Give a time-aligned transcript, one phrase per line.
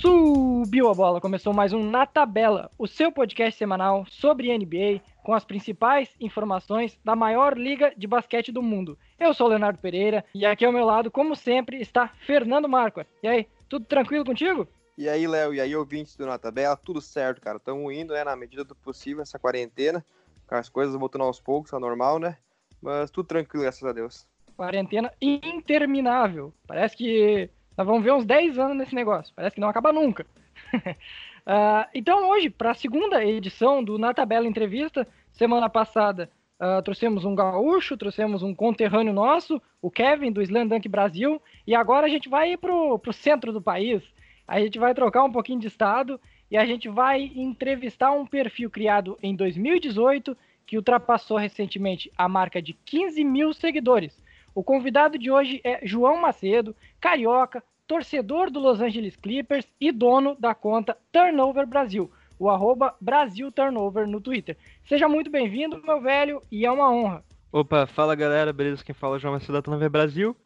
[0.00, 5.34] Subiu a bola, começou mais um Na Tabela, o seu podcast semanal sobre NBA, com
[5.34, 8.96] as principais informações da maior liga de basquete do mundo.
[9.18, 13.04] Eu sou o Leonardo Pereira e aqui ao meu lado, como sempre, está Fernando Marco.
[13.20, 14.68] E aí, tudo tranquilo contigo?
[14.96, 17.56] E aí, Léo, e aí, ouvintes do Na Tabela, tudo certo, cara.
[17.56, 20.04] Estamos indo, né, na medida do possível, essa quarentena,
[20.46, 22.36] com as coisas voltando aos poucos, é normal, né?
[22.80, 24.28] Mas tudo tranquilo, graças a Deus.
[24.56, 26.54] Quarentena interminável.
[26.68, 29.32] Parece que nós vamos ver uns 10 anos nesse negócio.
[29.36, 30.26] Parece que não acaba nunca.
[30.74, 36.28] uh, então, hoje, para a segunda edição do Na Tabela Entrevista, semana passada
[36.60, 41.72] uh, trouxemos um gaúcho, trouxemos um conterrâneo nosso, o Kevin, do Slam Dunk Brasil, e
[41.72, 44.02] agora a gente vai para o centro do país.
[44.48, 46.20] A gente vai trocar um pouquinho de estado
[46.50, 52.60] e a gente vai entrevistar um perfil criado em 2018 que ultrapassou recentemente a marca
[52.60, 54.18] de 15 mil seguidores.
[54.58, 60.34] O convidado de hoje é João Macedo, carioca, torcedor do Los Angeles Clippers e dono
[60.36, 64.56] da conta Turnover Brasil, o arroba Brasil Turnover no Twitter.
[64.82, 67.24] Seja muito bem-vindo, meu velho, e é uma honra.
[67.52, 68.82] Opa, fala galera, beleza?
[68.84, 70.36] Quem fala é João Macedo da Turnover Brasil.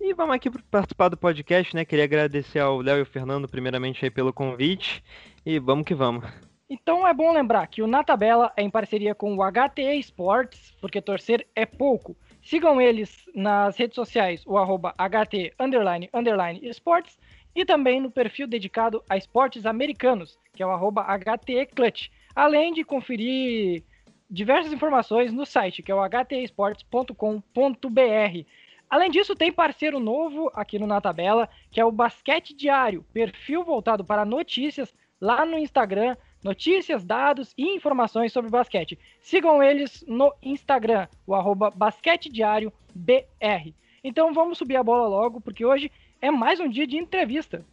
[0.00, 1.84] E vamos aqui participar do podcast, né?
[1.84, 5.00] Queria agradecer ao Léo e ao Fernando, primeiramente, aí pelo convite.
[5.46, 6.24] E vamos que vamos.
[6.68, 10.74] Então é bom lembrar que o Na Tabela é em parceria com o HTE Sports,
[10.80, 12.16] porque torcer é pouco.
[12.50, 17.16] Sigam eles nas redes sociais, o arroba HT underline, underline esportes,
[17.54, 22.72] e também no perfil dedicado a esportes americanos, que é o arroba HT Clutch, além
[22.72, 23.84] de conferir
[24.28, 28.46] diversas informações no site, que é o htesportes.com.br.
[28.90, 33.62] Além disso, tem parceiro novo aqui no Na Tabela, que é o Basquete Diário, perfil
[33.62, 38.98] voltado para notícias lá no Instagram, notícias, dados e informações sobre basquete.
[39.20, 42.72] Sigam eles no Instagram, o arroba basquetediariobr.
[44.02, 47.64] Então vamos subir a bola logo, porque hoje é mais um dia de entrevista.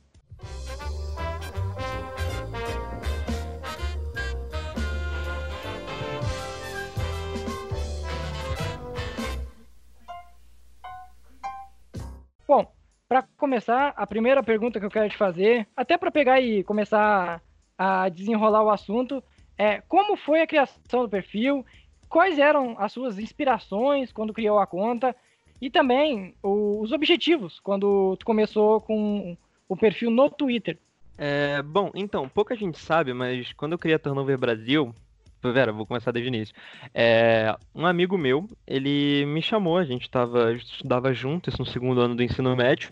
[12.47, 12.66] Bom,
[13.09, 17.41] para começar, a primeira pergunta que eu quero te fazer, até para pegar e começar
[17.78, 19.24] a desenrolar o assunto
[19.58, 21.66] é como foi a criação do perfil,
[22.10, 25.16] quais eram as suas inspirações quando criou a conta
[25.62, 30.78] e também o, os objetivos quando tu começou com o perfil no Twitter.
[31.18, 34.94] É, bom, então, pouca gente sabe, mas quando eu criei a Turnover Brasil,
[35.42, 36.56] Vera, vou começar desde o início.
[36.94, 42.02] É, um amigo meu, ele me chamou, a gente tava, estudava junto, isso no segundo
[42.02, 42.92] ano do ensino médio.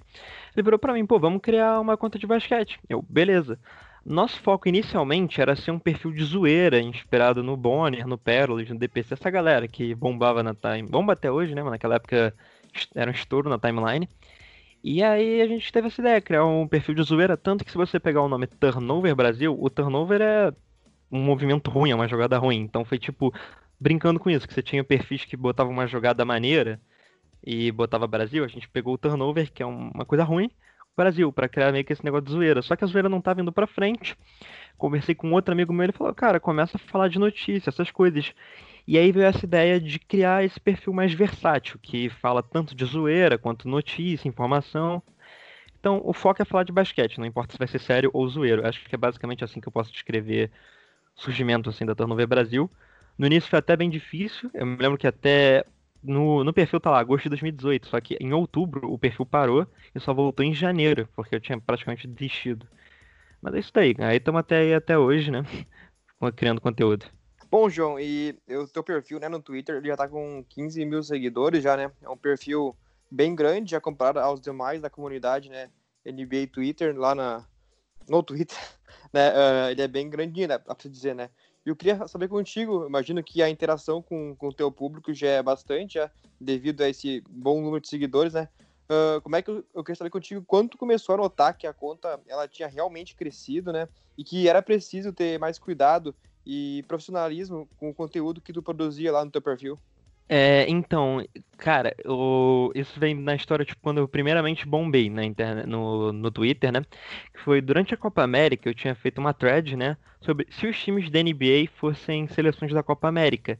[0.55, 2.79] Ele virou para mim, pô, vamos criar uma conta de basquete.
[2.87, 3.59] Eu, beleza.
[4.05, 8.77] Nosso foco inicialmente era ser um perfil de zoeira, inspirado no Bonner, no Perolis, no
[8.77, 10.87] DPC, essa galera que bombava na time.
[10.87, 11.63] Bomba até hoje, né?
[11.63, 12.31] Mas naquela época
[12.93, 14.07] era um estouro na timeline.
[14.83, 17.77] E aí a gente teve essa ideia, criar um perfil de zoeira, tanto que se
[17.77, 20.53] você pegar o nome Turnover Brasil, o turnover é
[21.11, 22.59] um movimento ruim, é uma jogada ruim.
[22.59, 23.33] Então foi tipo,
[23.79, 26.79] brincando com isso, que você tinha perfis que botavam uma jogada maneira
[27.43, 30.51] e botava Brasil, a gente pegou o turnover, que é uma coisa ruim,
[30.95, 32.61] Brasil, para criar meio que esse negócio de zoeira.
[32.61, 34.17] Só que a zoeira não tá vindo pra frente.
[34.77, 38.33] Conversei com outro amigo meu, ele falou, cara, começa a falar de notícia, essas coisas.
[38.87, 42.85] E aí veio essa ideia de criar esse perfil mais versátil, que fala tanto de
[42.85, 45.01] zoeira quanto notícia, informação.
[45.79, 48.67] Então, o foco é falar de basquete, não importa se vai ser sério ou zoeiro.
[48.67, 50.51] Acho que é basicamente assim que eu posso descrever
[51.15, 52.69] o surgimento assim, da Turnover Brasil.
[53.17, 54.49] No início foi até bem difícil.
[54.53, 55.65] Eu me lembro que até
[56.05, 59.67] no, no perfil tá lá, agosto de 2018, só que em outubro o perfil parou
[59.93, 62.67] e só voltou em janeiro, porque eu tinha praticamente desistido.
[63.41, 65.43] Mas é isso daí, aí estamos até aí até hoje, né?
[66.35, 67.05] Criando conteúdo.
[67.51, 71.03] Bom, João, e o teu perfil né, no Twitter ele já tá com 15 mil
[71.03, 71.91] seguidores já, né?
[72.01, 72.75] É um perfil
[73.09, 75.69] bem grande, já comparado aos demais da comunidade, né?
[76.05, 77.45] NBA Twitter, lá na,
[78.09, 78.57] no Twitter,
[79.13, 79.31] né?
[79.31, 80.57] Uh, ele é bem grandinho, né?
[80.57, 81.29] Pra dizer, né?
[81.65, 85.43] Eu queria saber contigo, imagino que a interação com, com o teu público já é
[85.43, 88.47] bastante, já, devido a esse bom número de seguidores, né?
[88.87, 91.73] Uh, como é que eu, eu queria saber contigo quando começou a notar que a
[91.73, 93.89] conta ela tinha realmente crescido, né?
[94.15, 99.11] E que era preciso ter mais cuidado e profissionalismo com o conteúdo que tu produzia
[99.11, 99.79] lá no teu perfil?
[100.27, 101.23] É, então,
[101.57, 106.31] cara, o, isso vem na história, tipo, quando eu primeiramente bombei na internet, no, no
[106.31, 106.81] Twitter, né?
[107.33, 109.97] Que foi durante a Copa América, eu tinha feito uma thread, né?
[110.21, 113.59] Sobre se os times da NBA fossem seleções da Copa América.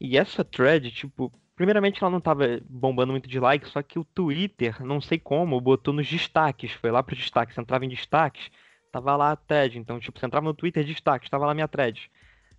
[0.00, 4.04] E essa thread, tipo, primeiramente ela não tava bombando muito de likes, só que o
[4.04, 8.50] Twitter, não sei como, botou nos destaques, foi lá pros destaques, entrava em destaques,
[8.92, 9.78] tava lá a thread.
[9.78, 12.10] Então, tipo, você entrava no Twitter destaques, tava lá minha thread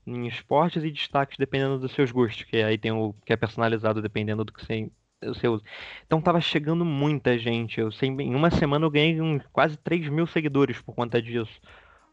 [0.05, 4.01] em esportes e destaques dependendo dos seus gostos, que aí tem o que é personalizado
[4.01, 4.89] dependendo do que você
[5.23, 5.63] você usa.
[6.05, 7.79] Então tava chegando muita gente.
[7.79, 11.59] Eu sei, em uma semana eu ganhei uns quase 3 mil seguidores por conta disso.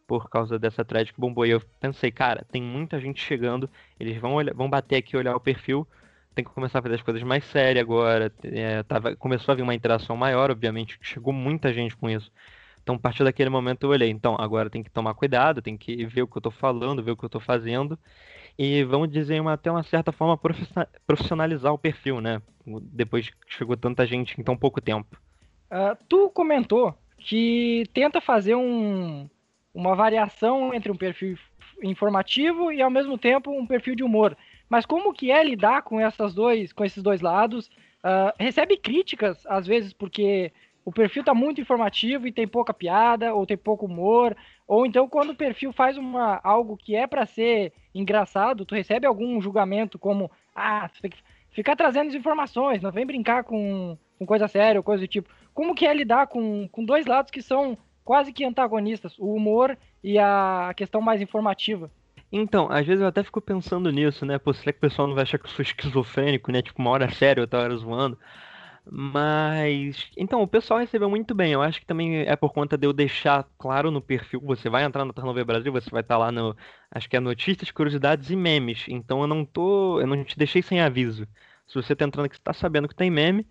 [0.06, 1.46] Por causa dessa thread que bombou.
[1.46, 3.68] E eu pensei, cara, tem muita gente chegando.
[3.98, 5.86] Eles vão, olhar, vão bater aqui olhar o perfil.
[6.34, 8.32] Tem que começar a fazer as coisas mais sérias agora.
[8.42, 10.98] É, tava, começou a vir uma interação maior, obviamente.
[11.02, 12.30] Chegou muita gente com isso.
[12.82, 16.04] Então, a partir daquele momento eu olhei, então, agora tem que tomar cuidado, tem que
[16.04, 17.98] ver o que eu estou falando, ver o que eu estou fazendo.
[18.58, 20.38] E vamos dizer, uma, até uma certa forma,
[21.06, 22.42] profissionalizar o perfil, né?
[22.66, 25.16] Depois que chegou tanta gente em tão pouco tempo.
[25.70, 29.28] Uh, tu comentou que tenta fazer um,
[29.72, 31.38] uma variação entre um perfil
[31.82, 34.36] informativo e ao mesmo tempo um perfil de humor.
[34.68, 37.68] Mas como que é lidar com essas dois, com esses dois lados?
[38.04, 40.52] Uh, recebe críticas às vezes porque
[40.84, 44.36] o perfil tá muito informativo e tem pouca piada, ou tem pouco humor,
[44.66, 49.06] ou então quando o perfil faz uma, algo que é para ser engraçado, tu recebe
[49.06, 51.18] algum julgamento como, ah, você tem que
[51.50, 55.28] ficar trazendo informações, não vem brincar com, com coisa séria ou coisa do tipo.
[55.54, 59.76] Como que é lidar com, com dois lados que são quase que antagonistas, o humor
[60.02, 61.90] e a questão mais informativa?
[62.32, 64.38] Então, às vezes eu até fico pensando nisso, né?
[64.38, 66.62] Pô, será que o pessoal não vai achar que eu sou esquizofrênico, né?
[66.62, 68.18] Tipo, uma hora sério, outra hora zoando.
[68.84, 70.10] Mas.
[70.16, 71.52] Então, o pessoal recebeu muito bem.
[71.52, 74.40] Eu acho que também é por conta de eu deixar claro no perfil.
[74.44, 76.56] Você vai entrar no Turnover Brasil, você vai estar lá no.
[76.90, 78.84] Acho que é notícias, curiosidades e memes.
[78.88, 80.00] Então eu não tô.
[80.00, 81.26] Eu não te deixei sem aviso.
[81.66, 83.46] Se você tá entrando aqui, você tá sabendo que tem meme.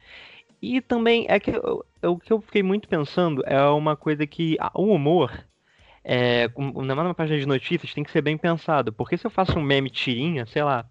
[0.62, 4.58] E também é que eu, o que eu fiquei muito pensando é uma coisa que.
[4.74, 5.32] o humor.
[6.04, 6.50] É,
[6.84, 8.92] na página de notícias tem que ser bem pensado.
[8.92, 10.86] Porque se eu faço um meme tirinha, sei lá,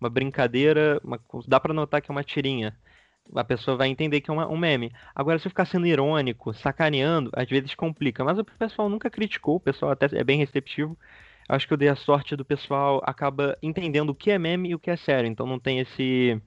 [0.00, 2.76] uma brincadeira, uma, dá para notar que é uma tirinha
[3.34, 4.92] a pessoa vai entender que é uma, um meme.
[5.14, 8.24] Agora, se eu ficar sendo irônico, sacaneando, às vezes complica.
[8.24, 10.96] Mas o pessoal nunca criticou, o pessoal até é bem receptivo.
[11.48, 14.74] Acho que eu dei a sorte do pessoal acaba entendendo o que é meme e
[14.74, 15.28] o que é sério.
[15.28, 16.40] Então não tem esse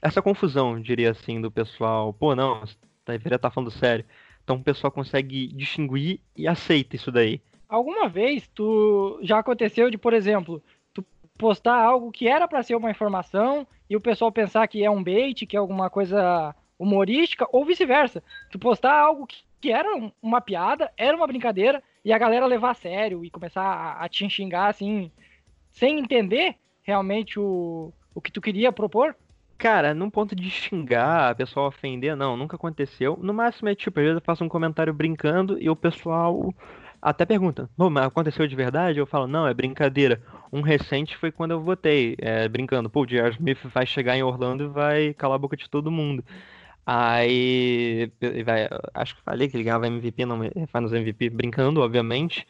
[0.00, 2.12] essa confusão, diria assim, do pessoal.
[2.12, 2.62] Pô, não,
[3.06, 4.04] deveria estar tá falando sério.
[4.42, 7.40] Então o pessoal consegue distinguir e aceita isso daí.
[7.68, 10.62] Alguma vez tu já aconteceu de, por exemplo,
[11.36, 15.02] postar algo que era para ser uma informação e o pessoal pensar que é um
[15.02, 18.22] bait, que é alguma coisa humorística, ou vice-versa.
[18.50, 19.88] Tu postar algo que, que, era
[20.22, 24.08] uma piada, era uma brincadeira, e a galera levar a sério e começar a, a
[24.08, 25.10] te xingar assim,
[25.72, 29.16] sem entender realmente o, o que tu queria propor.
[29.58, 33.18] Cara, num ponto de xingar, a pessoa ofender, não, nunca aconteceu.
[33.20, 36.54] No máximo é tipo, às vezes eu faço um comentário brincando e o pessoal
[37.00, 38.98] até pergunta, mas aconteceu de verdade?
[38.98, 40.20] Eu falo, não, é brincadeira.
[40.52, 43.30] Um recente foi quando eu votei, é, brincando, pô, o J.R.
[43.34, 46.24] Smith vai chegar em Orlando e vai calar a boca de todo mundo.
[46.86, 48.12] Aí,
[48.44, 50.38] vai, acho que falei que ele ganhava MVP, não,
[50.68, 52.46] Finals MVP, brincando, obviamente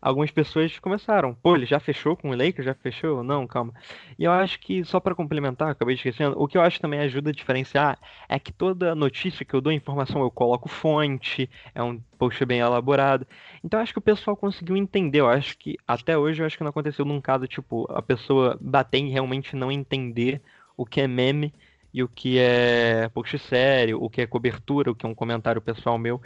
[0.00, 1.34] algumas pessoas começaram.
[1.34, 2.64] Pô, ele já fechou com o Lakers?
[2.64, 3.22] Já fechou?
[3.22, 3.72] Não, calma.
[4.18, 7.30] E eu acho que, só para complementar, acabei esquecendo, o que eu acho também ajuda
[7.30, 7.98] a diferenciar
[8.28, 12.60] é que toda notícia que eu dou informação eu coloco fonte, é um post bem
[12.60, 13.26] elaborado.
[13.62, 15.20] Então acho que o pessoal conseguiu entender.
[15.20, 18.58] Eu acho que até hoje eu acho que não aconteceu num caso, tipo, a pessoa
[18.60, 20.42] bater em realmente não entender
[20.76, 21.52] o que é meme
[21.92, 25.60] e o que é post sério, o que é cobertura, o que é um comentário
[25.60, 26.20] pessoal meu.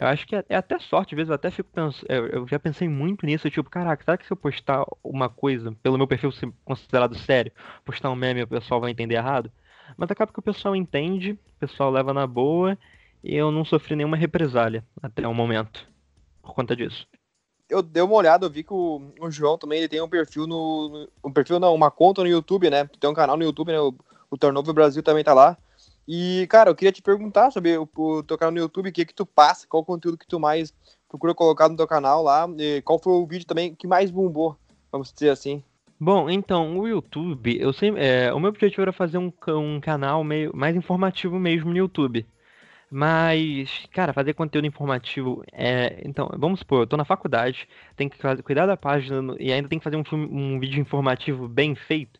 [0.00, 2.06] Eu acho que é, é até sorte, às vezes eu até fico pensando.
[2.08, 5.98] Eu já pensei muito nisso, tipo, caraca, será que se eu postar uma coisa, pelo
[5.98, 7.52] meu perfil ser considerado sério,
[7.84, 9.52] postar um meme, o pessoal vai entender errado?
[9.98, 12.78] Mas acaba que o pessoal entende, o pessoal leva na boa,
[13.22, 15.86] e eu não sofri nenhuma represália até o momento,
[16.40, 17.06] por conta disso.
[17.68, 20.46] Eu dei uma olhada, eu vi que o, o João também ele tem um perfil
[20.46, 21.08] no.
[21.22, 22.88] Um perfil não, uma conta no YouTube, né?
[22.98, 23.78] Tem um canal no YouTube, né?
[23.78, 23.94] O,
[24.30, 25.58] o Turnover Brasil também tá lá.
[26.06, 29.04] E, cara, eu queria te perguntar sobre o, o teu canal no YouTube, o que
[29.04, 30.74] que tu passa, qual o conteúdo que tu mais
[31.08, 32.46] procura colocar no teu canal lá,
[32.84, 34.56] qual foi o vídeo também que mais bombou,
[34.90, 35.62] vamos dizer assim.
[35.98, 40.24] Bom, então, o YouTube, eu sempre, é, o meu objetivo era fazer um, um canal
[40.24, 42.26] meio mais informativo mesmo no YouTube.
[42.90, 46.00] Mas, cara, fazer conteúdo informativo é.
[46.04, 49.78] Então, vamos supor, eu tô na faculdade, tenho que cuidar da página e ainda tem
[49.78, 52.18] que fazer um, um vídeo informativo bem feito.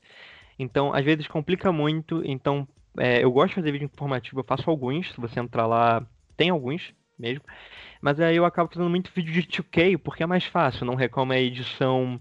[0.58, 2.22] Então, às vezes complica muito.
[2.24, 2.68] Então,
[2.98, 5.10] é, eu gosto de fazer vídeo informativo, eu faço alguns.
[5.12, 6.06] Se você entrar lá,
[6.36, 7.44] tem alguns mesmo.
[8.00, 11.34] Mas aí eu acabo fazendo muito vídeo de 2K, porque é mais fácil, não reclama
[11.34, 12.18] a edição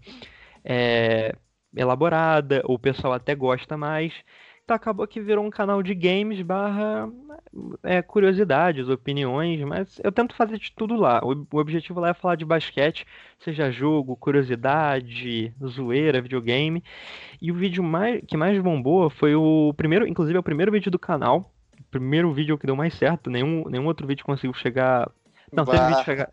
[0.64, 1.34] é,
[1.76, 4.14] elaborada, o pessoal até gosta mais.
[4.70, 7.10] Então acabou que virou um canal de games barra
[7.82, 11.20] é, curiosidades, opiniões, mas eu tento fazer de tudo lá.
[11.24, 13.04] O, o, objetivo lá é falar de basquete,
[13.40, 16.84] seja jogo, curiosidade, zoeira, videogame.
[17.42, 20.92] E o vídeo mais, que mais bombou foi o primeiro, inclusive é o primeiro vídeo
[20.92, 21.52] do canal.
[21.80, 25.10] O primeiro vídeo que deu mais certo, nenhum, nenhum outro vídeo conseguiu chegar.
[25.52, 26.30] Não, teve vídeo, chegar...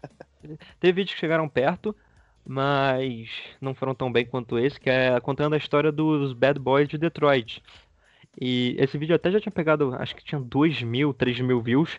[0.78, 1.96] teve vídeos que chegaram perto,
[2.46, 3.30] mas
[3.62, 6.98] não foram tão bem quanto esse, que é contando a história dos Bad Boys de
[6.98, 7.62] Detroit.
[8.40, 11.98] E esse vídeo até já tinha pegado, acho que tinha 2 mil, 3 mil views.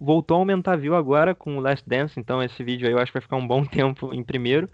[0.00, 3.10] Voltou a aumentar view agora com o Last Dance, então esse vídeo aí eu acho
[3.10, 4.68] que vai ficar um bom tempo em primeiro.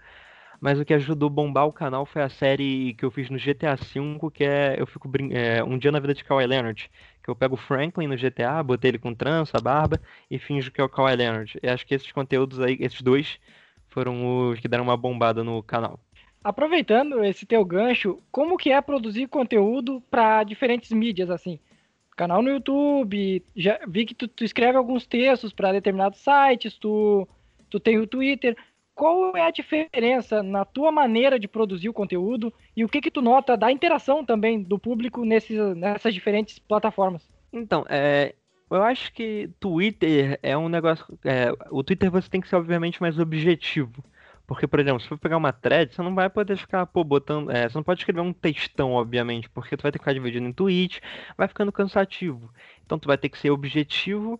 [0.59, 3.37] Mas o que ajudou a bombar o canal foi a série que eu fiz no
[3.37, 6.89] GTA V, que é Eu Fico é, Um Dia na Vida de Kawhi Leonard.
[7.23, 10.81] Que eu pego o Franklin no GTA, botei ele com trança, barba e finjo que
[10.81, 11.59] é o Kawhi Leonard.
[11.61, 13.39] E acho que esses conteúdos aí, esses dois,
[13.89, 15.99] foram os que deram uma bombada no canal.
[16.45, 21.59] Aproveitando esse teu gancho, como que é produzir conteúdo para diferentes mídias assim?
[22.15, 27.27] Canal no YouTube, já vi que tu, tu escreve alguns textos para determinados sites, tu,
[27.67, 28.55] tu tem o Twitter
[28.93, 33.09] qual é a diferença na tua maneira de produzir o conteúdo e o que que
[33.11, 37.27] tu nota da interação também do público nesses, nessas diferentes plataformas?
[37.51, 38.35] Então, é,
[38.71, 41.05] eu acho que Twitter é um negócio.
[41.25, 44.03] É, o Twitter você tem que ser, obviamente, mais objetivo.
[44.47, 47.49] Porque, por exemplo, se for pegar uma thread, você não vai poder ficar, pô, botando.
[47.51, 50.47] É, você não pode escrever um textão, obviamente, porque tu vai ter que ficar dividindo
[50.47, 51.01] em tweet,
[51.37, 52.51] vai ficando cansativo.
[52.85, 54.39] Então tu vai ter que ser objetivo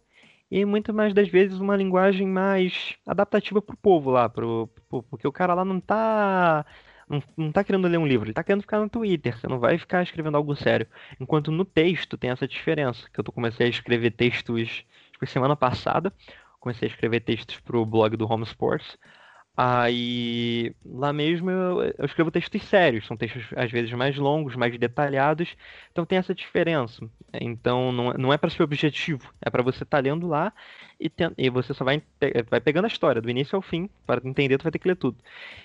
[0.49, 5.27] e muito mais das vezes uma linguagem mais adaptativa pro povo lá, pro, pro porque
[5.27, 6.65] o cara lá não tá
[7.09, 9.59] não, não tá querendo ler um livro, ele tá querendo ficar no Twitter, você não
[9.59, 10.87] vai ficar escrevendo algo sério.
[11.19, 15.55] Enquanto no texto tem essa diferença, que eu tô comecei a escrever textos, tipo, semana
[15.55, 16.13] passada,
[16.59, 18.97] comecei a escrever textos pro blog do Home Sports,
[19.57, 24.77] Aí lá mesmo eu, eu, escrevo textos sérios, são textos às vezes mais longos, mais
[24.77, 25.55] detalhados,
[25.91, 27.07] então tem essa diferença.
[27.33, 30.51] Então não, não é para ser objetivo, é para você estar tá lendo lá
[30.99, 32.01] e, e, você só vai,
[32.49, 34.97] vai pegando a história do início ao fim, para entender tu vai ter que ler
[34.97, 35.17] tudo.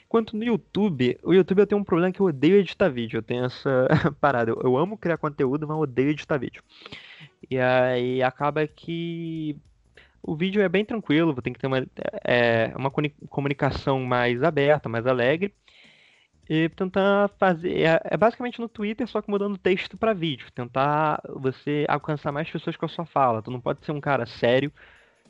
[0.06, 3.23] Enquanto no YouTube, o YouTube eu tenho um problema que eu odeio editar vídeo, eu
[3.23, 3.88] tenho essa
[4.20, 6.62] parada, eu, eu amo criar conteúdo, mas eu odeio editar vídeo.
[7.50, 9.56] E aí acaba que
[10.22, 11.86] o vídeo é bem tranquilo, tem que ter uma,
[12.24, 12.90] é, uma
[13.28, 15.54] comunicação mais aberta, mais alegre.
[16.48, 17.82] E tentar fazer.
[17.82, 20.50] É, é basicamente no Twitter, só que mudando texto para vídeo.
[20.52, 23.40] Tentar você alcançar mais pessoas com a sua fala.
[23.40, 24.72] Tu não pode ser um cara sério,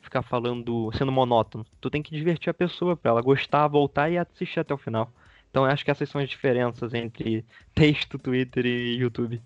[0.01, 1.65] ficar falando, sendo monótono.
[1.79, 5.13] Tu tem que divertir a pessoa para ela gostar, voltar e assistir até o final.
[5.51, 7.45] Então acho que essas são as diferenças entre
[7.75, 9.41] texto, Twitter e YouTube.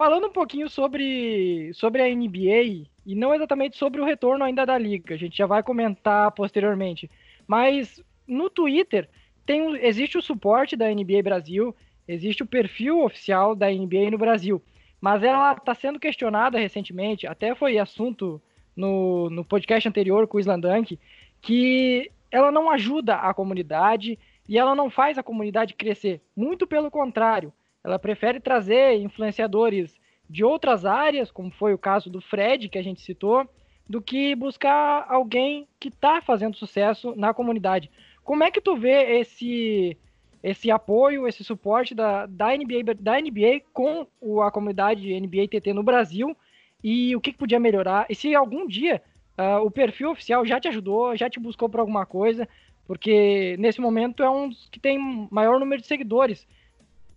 [0.00, 4.78] Falando um pouquinho sobre, sobre a NBA, e não exatamente sobre o retorno ainda da
[4.78, 7.10] liga, a gente já vai comentar posteriormente.
[7.46, 9.10] Mas no Twitter
[9.44, 11.76] tem, existe o suporte da NBA Brasil,
[12.08, 14.62] existe o perfil oficial da NBA no Brasil,
[15.02, 18.40] mas ela está sendo questionada recentemente, até foi assunto
[18.74, 20.98] no, no podcast anterior com o Islandank,
[21.42, 26.22] que ela não ajuda a comunidade e ela não faz a comunidade crescer.
[26.34, 32.20] Muito pelo contrário, ela prefere trazer influenciadores de outras áreas, como foi o caso do
[32.20, 33.48] Fred, que a gente citou,
[33.88, 37.90] do que buscar alguém que está fazendo sucesso na comunidade.
[38.22, 39.96] Como é que tu vê esse
[40.42, 45.74] esse apoio, esse suporte da, da, NBA, da NBA com o, a comunidade NBA TT
[45.74, 46.34] no Brasil
[46.82, 48.06] e o que, que podia melhorar?
[48.08, 49.02] E se algum dia
[49.38, 52.48] uh, o perfil oficial já te ajudou, já te buscou por alguma coisa,
[52.86, 56.46] porque nesse momento é um dos que tem maior número de seguidores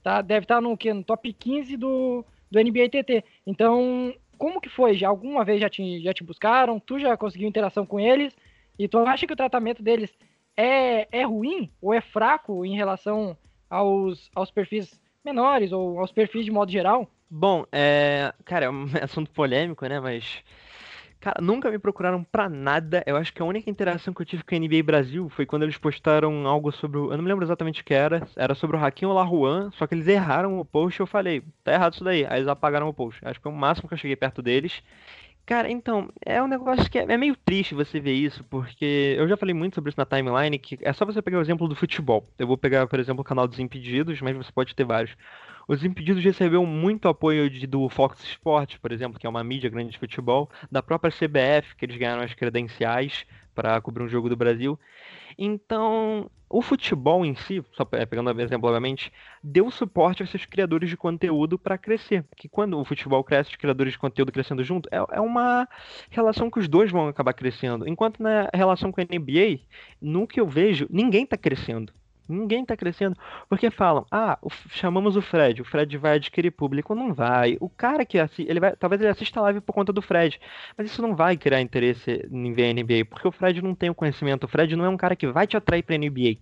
[0.03, 0.21] tá?
[0.21, 3.23] Deve estar tá no, que, no top 15 do, do NBA TT.
[3.47, 4.95] Então, como que foi?
[4.95, 6.79] Já alguma vez já te, já te buscaram?
[6.79, 8.35] Tu já conseguiu interação com eles?
[8.77, 10.13] E tu acha que o tratamento deles
[10.57, 13.37] é, é ruim ou é fraco em relação
[13.69, 17.09] aos, aos perfis menores ou aos perfis de modo geral?
[17.29, 19.99] Bom, é, cara, é um assunto polêmico, né?
[19.99, 20.43] Mas
[21.23, 23.01] Cara, nunca me procuraram pra nada.
[23.05, 25.63] Eu acho que a única interação que eu tive com a NBA Brasil foi quando
[25.63, 27.13] eles postaram algo sobre o.
[27.13, 28.27] Eu não me lembro exatamente o que era.
[28.35, 31.71] Era sobre o Hakim Olajuan, só que eles erraram o post e eu falei, tá
[31.71, 32.25] errado isso daí.
[32.25, 33.21] Aí eles apagaram o post.
[33.23, 34.83] Acho que foi o máximo que eu cheguei perto deles.
[35.45, 39.27] Cara, então, é um negócio que é, é, meio triste você ver isso, porque eu
[39.27, 41.75] já falei muito sobre isso na timeline, que é só você pegar o exemplo do
[41.75, 42.25] futebol.
[42.39, 45.15] Eu vou pegar, por exemplo, o canal dos Impedidos, mas você pode ter vários.
[45.67, 49.69] Os Impedidos recebeu muito apoio de, do Fox Sports, por exemplo, que é uma mídia
[49.69, 54.29] grande de futebol, da própria CBF, que eles ganharam as credenciais para cobrir um jogo
[54.29, 54.79] do Brasil.
[55.37, 59.11] Então, o futebol em si, só pegando o exemplo obviamente,
[59.43, 62.23] deu suporte a esses criadores de conteúdo para crescer.
[62.35, 65.67] Que quando o futebol cresce, os criadores de conteúdo crescendo junto, é, é, uma
[66.11, 67.87] relação que os dois vão acabar crescendo.
[67.87, 69.61] Enquanto na relação com a NBA,
[69.99, 71.91] no que eu vejo, ninguém está crescendo.
[72.27, 73.17] Ninguém tá crescendo.
[73.49, 76.95] Porque falam, ah, o, chamamos o Fred, o Fred vai adquirir público.
[76.95, 77.57] Não vai.
[77.59, 80.39] O cara que assiste, ele vai, talvez ele assista a live por conta do Fred.
[80.77, 83.95] Mas isso não vai criar interesse em ver NBA, porque o Fred não tem o
[83.95, 84.45] conhecimento.
[84.45, 86.37] O Fred não é um cara que vai te atrair pra NBA.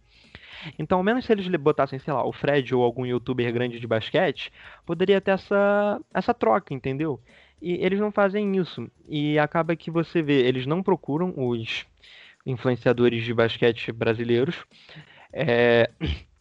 [0.77, 3.87] Então, ao menos se eles botassem, sei lá, o Fred ou algum youtuber grande de
[3.87, 4.51] basquete,
[4.85, 7.19] poderia ter essa, essa troca, entendeu?
[7.61, 8.89] E eles não fazem isso.
[9.07, 11.85] E acaba que você vê, eles não procuram os
[12.45, 14.55] influenciadores de basquete brasileiros.
[15.33, 15.89] É...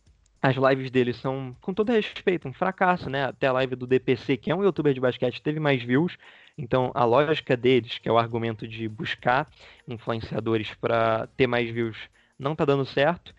[0.43, 3.25] as lives deles são, com todo respeito, um fracasso, né?
[3.25, 6.17] Até a live do DPC, que é um youtuber de basquete, teve mais views.
[6.57, 9.51] Então, a lógica deles, que é o argumento de buscar
[9.87, 11.97] influenciadores para ter mais views,
[12.39, 13.35] não tá dando certo.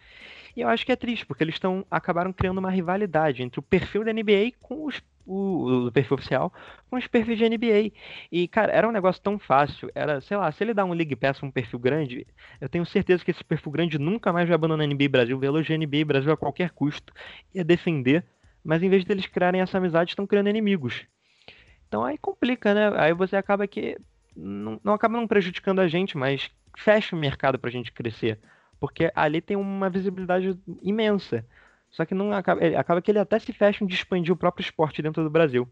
[0.56, 3.64] E eu acho que é triste, porque eles estão acabaram criando uma rivalidade entre o
[3.64, 6.54] perfil da NBA com os o, o, perfil oficial
[6.90, 7.92] com os perfis de NBA.
[8.32, 9.90] E, cara, era um negócio tão fácil.
[9.94, 12.28] Era, sei lá, se ele dá um League Pass um perfil grande,
[12.60, 15.48] eu tenho certeza que esse perfil grande nunca mais vai abandonar a NBA Brasil, vai
[15.48, 17.14] elogiar NBA Brasil a qualquer custo,
[17.54, 18.26] ia defender.
[18.64, 21.06] Mas em vez deles criarem essa amizade, estão criando inimigos.
[21.88, 22.92] Então aí complica, né?
[22.96, 23.98] Aí você acaba que.
[24.36, 28.40] Não, não acaba não prejudicando a gente, mas fecha o mercado pra gente crescer.
[28.80, 31.46] Porque ali tem uma visibilidade imensa.
[31.92, 35.02] Só que não acaba, acaba que ele até se fecha de expandir o próprio esporte
[35.02, 35.68] dentro do Brasil.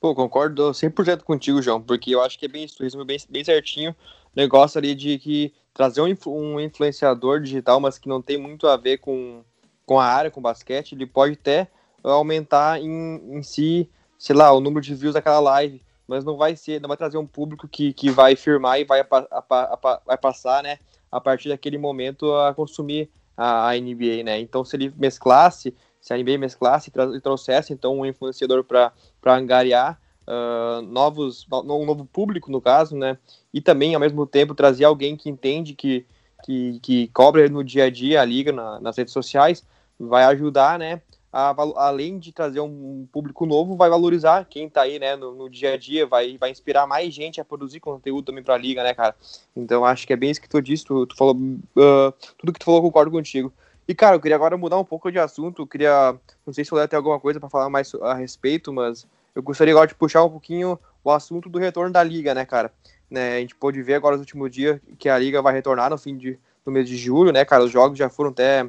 [0.00, 3.94] Pô, concordo 100% contigo, João, porque eu acho que é bem isso, bem, bem certinho.
[4.34, 8.76] Negócio ali de que trazer um, um influenciador digital, mas que não tem muito a
[8.76, 9.42] ver com,
[9.84, 11.68] com a área, com basquete, ele pode até
[12.02, 16.54] aumentar em, em si, sei lá, o número de views daquela live, mas não vai
[16.54, 20.00] ser, não vai trazer um público que, que vai firmar e vai, a, a, a,
[20.06, 20.78] vai passar, né,
[21.10, 24.40] a partir daquele momento a consumir a, a NBA, né?
[24.40, 28.92] Então, se ele mesclasse, se a NBA mesclasse e trouxesse então um influenciador para
[29.26, 33.18] angariar uh, novos, um novo público, no caso, né?
[33.52, 36.06] E também, ao mesmo tempo, trazer alguém que entende que,
[36.44, 39.66] que, que cobra no dia a dia a liga na, nas redes sociais,
[39.98, 41.02] vai ajudar, né?
[41.36, 45.50] A, além de trazer um público novo, vai valorizar quem tá aí, né, no, no,
[45.50, 48.94] dia a dia, vai, vai inspirar mais gente a produzir conteúdo também pra liga, né,
[48.94, 49.14] cara?
[49.54, 52.58] Então acho que é bem isso que tu disse, tu, tu falou, uh, tudo que
[52.58, 53.52] tu falou, concordo contigo.
[53.86, 56.72] E, cara, eu queria agora mudar um pouco de assunto, eu queria, não sei se
[56.72, 59.94] o Léo tem alguma coisa para falar mais a respeito, mas eu gostaria agora de
[59.94, 62.72] puxar um pouquinho o assunto do retorno da liga, né, cara?
[63.10, 65.98] Né, a gente pôde ver agora nos últimos dias que a liga vai retornar no
[65.98, 67.62] fim de, no mês de julho, né, cara?
[67.62, 68.66] Os jogos já foram até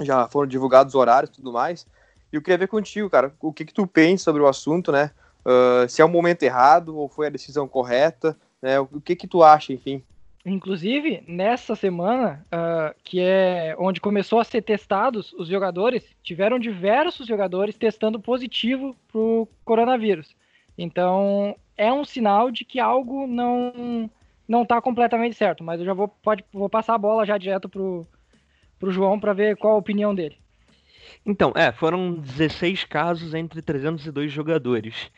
[0.00, 1.86] já foram divulgados os horários e tudo mais.
[2.32, 5.10] E eu queria ver contigo, cara, o que, que tu pensa sobre o assunto, né?
[5.44, 8.80] Uh, se é o momento errado ou foi a decisão correta, né?
[8.80, 10.02] O que que tu acha, enfim?
[10.44, 17.26] Inclusive, nessa semana, uh, que é onde começou a ser testados os jogadores, tiveram diversos
[17.26, 20.36] jogadores testando positivo para o coronavírus.
[20.78, 24.08] Então, é um sinal de que algo não
[24.48, 25.64] não está completamente certo.
[25.64, 27.68] Mas eu já vou, pode, vou passar a bola já direto
[28.78, 30.38] pro, pro João para ver qual a opinião dele.
[31.24, 35.10] Então, é, foram 16 casos entre 302 jogadores.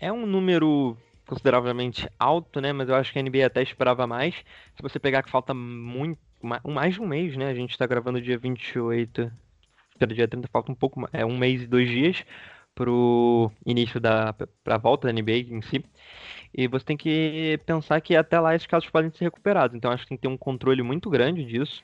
[0.00, 2.72] É um número consideravelmente alto, né?
[2.72, 4.34] Mas eu acho que a NBA até esperava mais.
[4.34, 7.48] Se você pegar que falta muito, mais de um mês, né?
[7.48, 9.30] A gente tá gravando dia 28,
[9.98, 12.24] pelo dia 30 falta um pouco, é um mês e dois dias
[12.74, 14.32] pro início da
[14.64, 15.84] pra volta da NBA em si.
[16.52, 19.76] E você tem que pensar que até lá esses casos podem ser recuperados.
[19.76, 21.82] Então acho que tem que ter um controle muito grande disso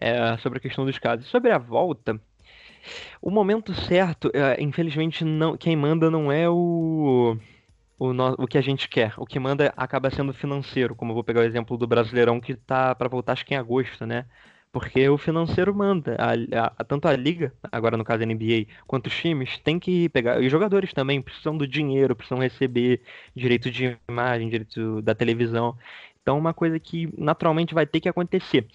[0.00, 1.26] é, sobre a questão dos casos.
[1.26, 2.20] Sobre a volta,
[3.20, 7.36] o momento certo, é, infelizmente, não, quem manda não é o,
[7.98, 9.14] o, no, o que a gente quer.
[9.16, 12.54] O que manda acaba sendo financeiro, como eu vou pegar o exemplo do Brasileirão que
[12.54, 14.26] tá para voltar acho que em agosto, né?
[14.70, 16.16] Porque o financeiro manda.
[16.18, 20.08] A, a, tanto a liga, agora no caso a NBA, quanto os times, tem que
[20.10, 20.40] pegar.
[20.42, 23.00] E os jogadores também precisam do dinheiro, precisam receber
[23.34, 25.76] direito de imagem, direito da televisão.
[26.22, 28.66] Então, uma coisa que naturalmente vai ter que acontecer.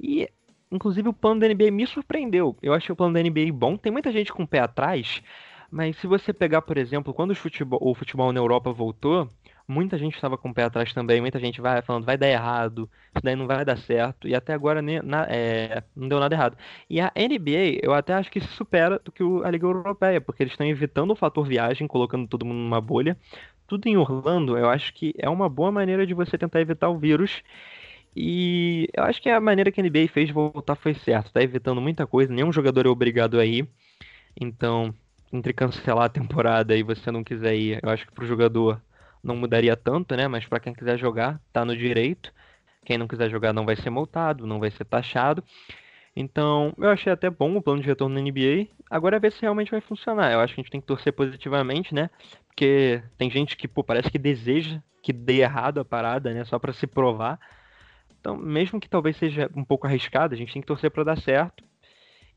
[0.00, 0.28] E
[0.72, 2.56] Inclusive o plano da NBA me surpreendeu.
[2.62, 3.76] Eu achei o plano da NBA bom.
[3.76, 5.22] Tem muita gente com o pé atrás,
[5.70, 9.28] mas se você pegar, por exemplo, quando o futebol, o futebol na Europa voltou,
[9.68, 11.20] muita gente estava com o pé atrás também.
[11.20, 14.26] Muita gente vai falando vai dar errado, isso daí não vai dar certo.
[14.26, 16.56] E até agora na, é, não deu nada errado.
[16.88, 20.42] E a NBA, eu até acho que se supera do que a Liga Europeia, porque
[20.42, 23.16] eles estão evitando o fator viagem, colocando todo mundo numa bolha.
[23.66, 26.98] Tudo em Orlando, eu acho que é uma boa maneira de você tentar evitar o
[26.98, 27.42] vírus.
[28.14, 31.30] E eu acho que a maneira que a NBA fez voltar foi certa.
[31.30, 33.66] Tá evitando muita coisa, nenhum jogador é obrigado a ir.
[34.38, 34.94] Então,
[35.32, 38.80] entre cancelar a temporada e você não quiser ir, eu acho que pro jogador
[39.22, 40.28] não mudaria tanto, né?
[40.28, 42.32] Mas para quem quiser jogar, tá no direito.
[42.84, 45.42] Quem não quiser jogar não vai ser multado, não vai ser taxado.
[46.14, 48.66] Então, eu achei até bom o plano de retorno na NBA.
[48.90, 50.32] Agora é ver se realmente vai funcionar.
[50.32, 52.10] Eu acho que a gente tem que torcer positivamente, né?
[52.48, 56.44] Porque tem gente que, pô, parece que deseja que dê errado a parada, né?
[56.44, 57.40] Só para se provar.
[58.22, 61.20] Então, mesmo que talvez seja um pouco arriscado, a gente tem que torcer para dar
[61.20, 61.64] certo.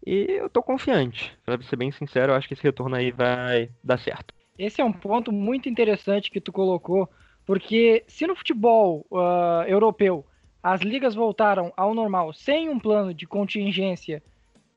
[0.03, 1.37] E eu tô confiante.
[1.45, 4.33] Pra ser bem sincero, eu acho que esse retorno aí vai dar certo.
[4.57, 7.07] Esse é um ponto muito interessante que tu colocou,
[7.45, 10.25] porque se no futebol uh, europeu
[10.63, 14.23] as ligas voltaram ao normal sem um plano de contingência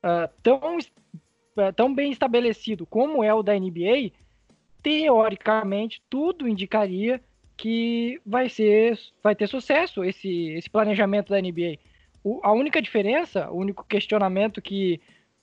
[0.03, 4.11] uh, tão, uh, tão bem estabelecido como é o da NBA,
[4.83, 7.19] teoricamente tudo indicaria
[7.59, 11.77] que vai ser vai ter sucesso esse, esse planejamento da NBA.
[12.23, 15.01] O, a única diferença, o único questionamento que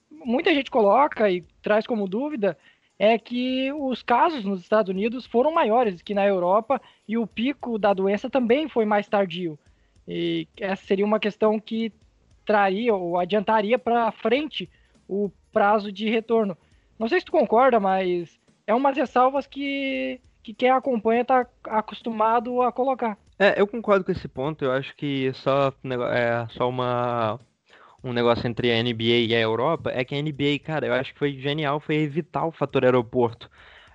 [0.09, 2.57] muita gente coloca e traz como dúvida
[2.97, 7.77] é que os casos nos Estados Unidos foram maiores que na Europa e o pico
[7.77, 9.57] da doença também foi mais tardio.
[10.07, 11.93] E essa seria uma questão que
[12.43, 14.67] traria ou adiantaria para frente
[15.07, 16.57] o prazo de retorno.
[16.97, 22.61] Não sei se tu concorda, mas é umas ressalvas que, que quem acompanha está acostumado
[22.61, 23.17] a colocar.
[23.37, 24.63] É, eu concordo com esse ponto.
[24.63, 25.73] Eu acho que só,
[26.09, 27.37] é, só uma,
[28.01, 31.11] um negócio entre a NBA e a Europa é que a NBA, cara, eu acho
[31.11, 33.49] que foi genial, foi evitar o fator aeroporto.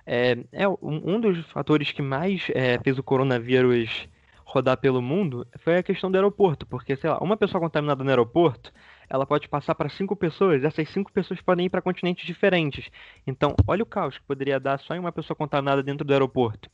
[0.05, 4.07] É, é um, dos fatores que mais é, fez o coronavírus
[4.45, 8.09] rodar pelo mundo foi a questão do aeroporto, porque, sei lá, uma pessoa contaminada no
[8.11, 8.71] aeroporto,
[9.13, 12.89] ela pode passar para cinco pessoas, essas cinco pessoas podem ir para continentes diferentes.
[13.27, 16.67] Então, olha o caos que poderia dar só em uma pessoa contaminada dentro do aeroporto.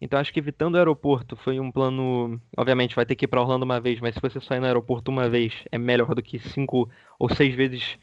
[0.00, 2.40] Então acho que evitando o aeroporto foi um plano.
[2.56, 5.10] Obviamente vai ter que ir para Orlando uma vez, mas se você sair no aeroporto
[5.10, 7.98] uma vez é melhor do que cinco ou seis vezes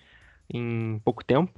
[0.50, 1.54] em pouco tempo.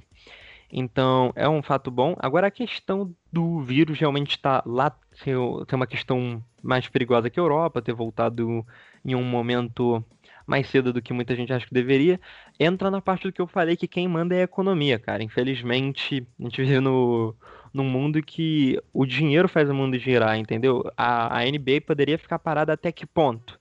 [0.70, 2.14] Então é um fato bom.
[2.18, 7.42] Agora a questão do vírus realmente está lá ser, uma questão mais perigosa que a
[7.42, 8.66] Europa, ter voltado
[9.04, 10.04] em um momento
[10.46, 12.20] mais cedo do que muita gente acha que deveria,
[12.58, 15.22] entra na parte do que eu falei que quem manda é a economia, cara.
[15.22, 17.36] Infelizmente, a gente vive no,
[17.72, 20.82] num mundo que o dinheiro faz o mundo girar, entendeu?
[20.96, 23.58] A, a NBA poderia ficar parada até que ponto?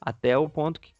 [0.00, 0.94] Até o ponto que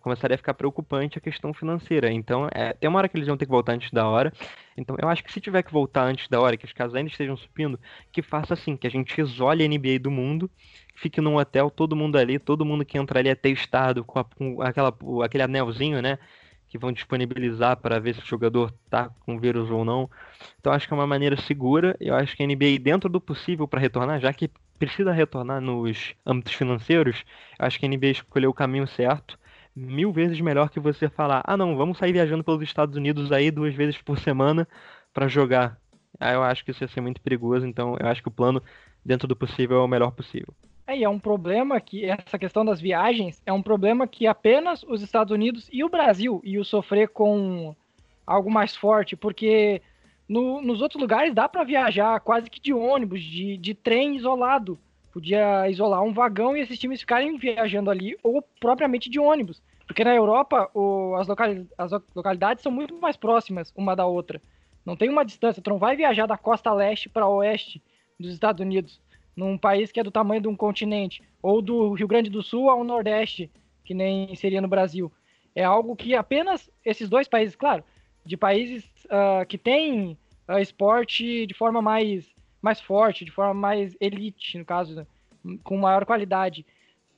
[0.00, 2.10] começaria a ficar preocupante a questão financeira.
[2.12, 4.32] Então, é, tem uma hora que eles vão ter que voltar antes da hora.
[4.76, 7.10] Então, eu acho que se tiver que voltar antes da hora, que os casos ainda
[7.10, 7.80] estejam subindo,
[8.12, 10.48] que faça assim, que a gente isole a NBA do mundo,
[10.94, 14.24] fique num hotel, todo mundo ali, todo mundo que entra ali é testado com, a,
[14.24, 16.18] com aquela, aquele anelzinho, né?
[16.72, 20.10] que vão disponibilizar para ver se o jogador tá com vírus ou não.
[20.58, 21.94] Então acho que é uma maneira segura.
[22.00, 24.50] Eu acho que a NBA, dentro do possível para retornar, já que
[24.86, 27.24] precisa retornar nos âmbitos financeiros,
[27.56, 29.38] acho que a NBA escolheu o caminho certo.
[29.76, 33.52] Mil vezes melhor que você falar, ah não, vamos sair viajando pelos Estados Unidos aí
[33.52, 34.66] duas vezes por semana
[35.14, 35.78] para jogar.
[36.18, 38.60] Aí eu acho que isso ia ser muito perigoso, então eu acho que o plano,
[39.04, 40.52] dentro do possível, é o melhor possível.
[40.84, 44.82] É, e é um problema que essa questão das viagens é um problema que apenas
[44.82, 47.72] os Estados Unidos e o Brasil iam sofrer com
[48.26, 49.80] algo mais forte, porque
[50.28, 54.78] no, nos outros lugares dá para viajar quase que de ônibus, de, de trem isolado.
[55.12, 59.62] Podia isolar um vagão e esses times ficarem viajando ali, ou propriamente de ônibus.
[59.86, 64.40] Porque na Europa o, as, localidades, as localidades são muito mais próximas uma da outra.
[64.86, 67.82] Não tem uma distância, tu não vai viajar da costa leste para oeste
[68.18, 69.00] dos Estados Unidos
[69.36, 72.68] num país que é do tamanho de um continente, ou do Rio Grande do Sul
[72.68, 73.50] ao Nordeste,
[73.84, 75.10] que nem seria no Brasil.
[75.54, 77.84] É algo que apenas esses dois países, claro,
[78.24, 80.16] de países uh, que têm
[80.48, 82.26] uh, esporte de forma mais,
[82.60, 85.06] mais forte, de forma mais elite, no caso,
[85.62, 86.64] com maior qualidade.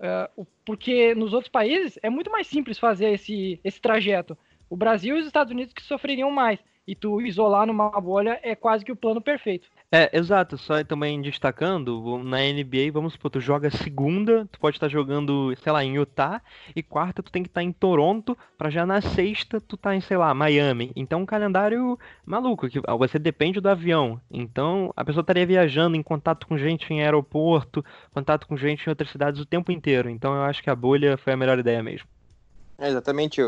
[0.00, 4.36] Uh, porque nos outros países é muito mais simples fazer esse, esse trajeto.
[4.68, 6.58] O Brasil e os Estados Unidos que sofreriam mais.
[6.86, 9.68] E tu isolar numa bolha é quase que o plano perfeito.
[9.94, 10.58] É, exato.
[10.58, 15.72] Só também destacando, na NBA, vamos supor, tu joga segunda, tu pode estar jogando, sei
[15.72, 16.42] lá, em Utah,
[16.74, 20.00] e quarta tu tem que estar em Toronto, para já na sexta tu tá em,
[20.00, 20.90] sei lá, Miami.
[20.96, 24.20] Então um calendário maluco, que você depende do avião.
[24.28, 28.90] Então a pessoa estaria viajando em contato com gente em aeroporto, contato com gente em
[28.90, 30.10] outras cidades o tempo inteiro.
[30.10, 32.08] Então eu acho que a bolha foi a melhor ideia mesmo.
[32.76, 33.40] É, exatamente,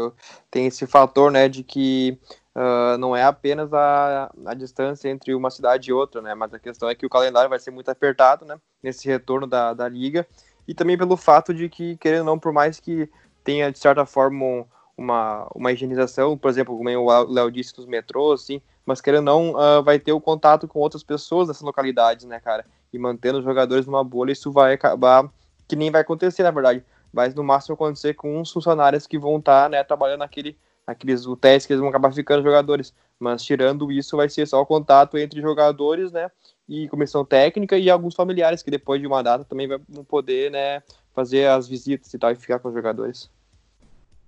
[0.49, 2.17] tem esse fator, né, de que
[2.57, 6.35] uh, não é apenas a, a distância entre uma cidade e outra, né?
[6.35, 8.59] Mas a questão é que o calendário vai ser muito apertado, né?
[8.83, 10.27] Nesse retorno da, da liga.
[10.67, 13.09] E também pelo fato de que, querendo ou não, por mais que
[13.45, 14.67] tenha, de certa forma,
[14.97, 19.53] uma, uma higienização, por exemplo, como o Léo disse, dos metrôs, assim, mas querendo ou
[19.53, 22.65] não, uh, vai ter o contato com outras pessoas dessas localidades, né, cara?
[22.93, 25.29] E mantendo os jogadores numa bolha, isso vai acabar,
[25.69, 29.39] que nem vai acontecer, na verdade, vai no máximo acontecer com uns funcionários que vão
[29.39, 32.95] estar, tá, né, trabalhando naquele aqueles UTS que eles vão acabar ficando jogadores.
[33.19, 36.31] Mas tirando isso, vai ser só o contato entre jogadores, né?
[36.69, 40.83] E comissão técnica e alguns familiares que depois de uma data também vão poder, né,
[41.15, 43.31] fazer as visitas e tal e ficar com os jogadores.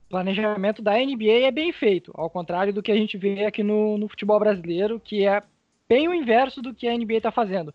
[0.09, 3.99] Planejamento da NBA é bem feito, ao contrário do que a gente vê aqui no,
[3.99, 5.43] no futebol brasileiro, que é
[5.89, 7.75] bem o inverso do que a NBA está fazendo.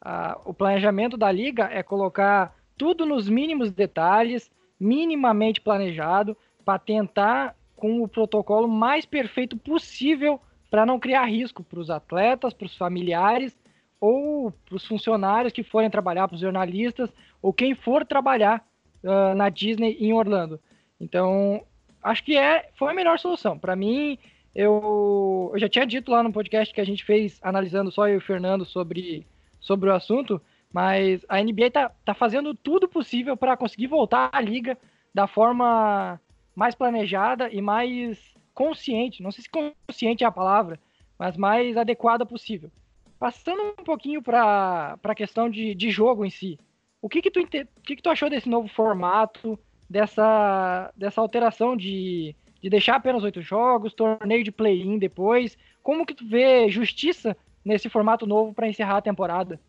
[0.00, 7.54] Ah, o planejamento da liga é colocar tudo nos mínimos detalhes, minimamente planejado, para tentar
[7.84, 12.74] com o protocolo mais perfeito possível para não criar risco para os atletas, para os
[12.74, 13.54] familiares
[14.00, 17.10] ou para os funcionários que forem trabalhar, para os jornalistas
[17.42, 18.66] ou quem for trabalhar
[19.02, 20.58] uh, na Disney em Orlando.
[20.98, 21.62] Então,
[22.02, 23.58] acho que é, foi a melhor solução.
[23.58, 24.18] Para mim,
[24.54, 28.14] eu, eu já tinha dito lá no podcast que a gente fez analisando só eu
[28.14, 29.26] e o Fernando sobre,
[29.60, 30.40] sobre o assunto,
[30.72, 34.78] mas a NBA está tá fazendo tudo possível para conseguir voltar à liga
[35.14, 36.18] da forma
[36.54, 40.78] mais planejada e mais consciente, não sei se consciente é a palavra,
[41.18, 42.70] mas mais adequada possível.
[43.18, 46.58] Passando um pouquinho para a questão de, de jogo em si,
[47.02, 47.46] o que que, tu, o
[47.82, 53.42] que que tu achou desse novo formato, dessa, dessa alteração de, de deixar apenas oito
[53.42, 55.58] jogos, torneio de play-in depois?
[55.82, 59.60] Como que tu vê justiça nesse formato novo para encerrar a temporada?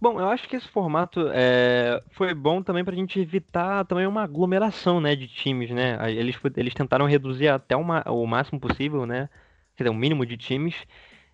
[0.00, 4.06] Bom, eu acho que esse formato é, foi bom também para a gente evitar também
[4.06, 5.98] uma aglomeração, né, de times, né?
[6.12, 9.28] Eles, eles tentaram reduzir até uma, o máximo possível, né?
[9.76, 10.74] Quer dizer, o mínimo de times.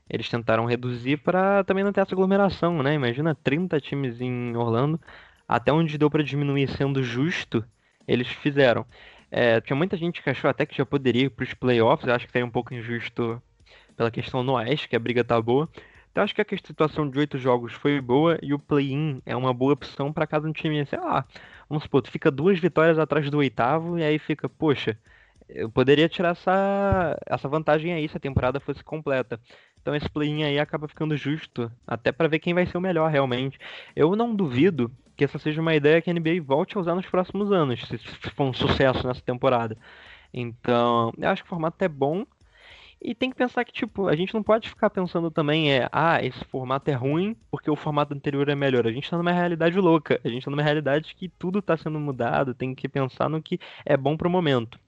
[0.09, 2.95] Eles tentaram reduzir para também não ter essa aglomeração, né?
[2.95, 5.01] Imagina 30 times em Orlando.
[5.49, 7.65] Até onde deu para diminuir sendo justo,
[8.07, 8.87] eles fizeram.
[9.31, 12.09] É, tinha muita gente que achou até que já poderia ir para os playoffs.
[12.09, 13.43] Eu acho que seria um pouco injusto
[13.97, 15.69] pela questão no Oeste, que a briga tá boa.
[16.15, 19.53] Então acho que a situação de oito jogos foi boa e o play-in é uma
[19.53, 21.27] boa opção para cada um time, sei lá,
[21.69, 24.97] vamos supor, tu fica duas vitórias atrás do oitavo e aí fica, poxa,
[25.49, 29.41] eu poderia tirar essa, essa vantagem aí se a temporada fosse completa.
[29.83, 33.11] Então esse play-in aí acaba ficando justo, até para ver quem vai ser o melhor
[33.11, 33.59] realmente.
[33.97, 37.07] Eu não duvido que essa seja uma ideia que a NBA volte a usar nos
[37.07, 37.99] próximos anos, se
[38.31, 39.77] for um sucesso nessa temporada.
[40.33, 42.25] Então, eu acho que o formato é bom,
[43.05, 46.25] e tem que pensar que, tipo, a gente não pode ficar pensando também, é, ah,
[46.25, 48.87] esse formato é ruim porque o formato anterior é melhor.
[48.87, 50.19] A gente tá numa realidade louca.
[50.25, 53.61] A gente tá numa realidade que tudo tá sendo mudado, tem que pensar no que
[53.85, 54.79] é bom pro momento.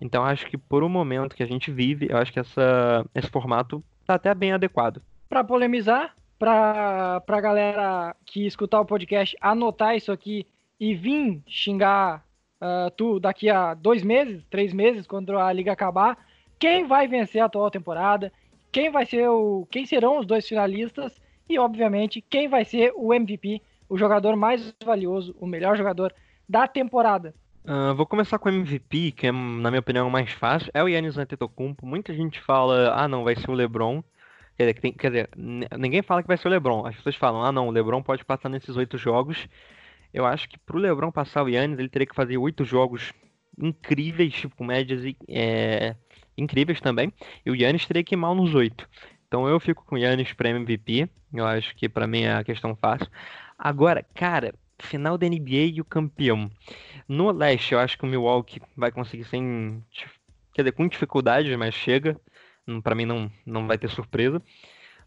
[0.00, 3.28] Então acho que por um momento que a gente vive, eu acho que essa, esse
[3.28, 5.02] formato tá até bem adequado.
[5.28, 10.46] Para polemizar, pra, pra galera que escutar o podcast anotar isso aqui
[10.80, 12.24] e vir xingar
[12.62, 16.16] uh, tu daqui a dois meses, três meses, quando a liga acabar,
[16.58, 18.32] quem vai vencer a atual temporada,
[18.72, 23.14] quem vai ser o, quem serão os dois finalistas e obviamente quem vai ser o
[23.14, 26.14] MVP, o jogador mais valioso, o melhor jogador
[26.48, 27.34] da temporada.
[27.64, 30.70] Uh, vou começar com o MVP, que é, na minha opinião, o mais fácil.
[30.72, 31.84] É o Yannis Antetokounmpo.
[31.84, 34.02] Muita gente fala, ah, não, vai ser o LeBron.
[34.56, 36.86] Quer dizer, quer dizer, ninguém fala que vai ser o LeBron.
[36.86, 39.46] As pessoas falam, ah, não, o LeBron pode passar nesses oito jogos.
[40.12, 43.12] Eu acho que pro LeBron passar o Yannis, ele teria que fazer oito jogos
[43.60, 45.94] incríveis, tipo, médias é,
[46.38, 47.12] incríveis também.
[47.44, 48.88] E o Yannis teria que ir mal nos oito.
[49.26, 51.08] Então eu fico com o Yannis para MVP.
[51.34, 53.08] Eu acho que para mim é a questão fácil.
[53.58, 56.50] Agora, cara, final da NBA e o campeão.
[57.06, 59.82] No leste, eu acho que o Milwaukee vai conseguir sem.
[60.54, 62.18] Quer dizer, com dificuldades, mas chega.
[62.82, 64.42] Para mim não, não vai ter surpresa.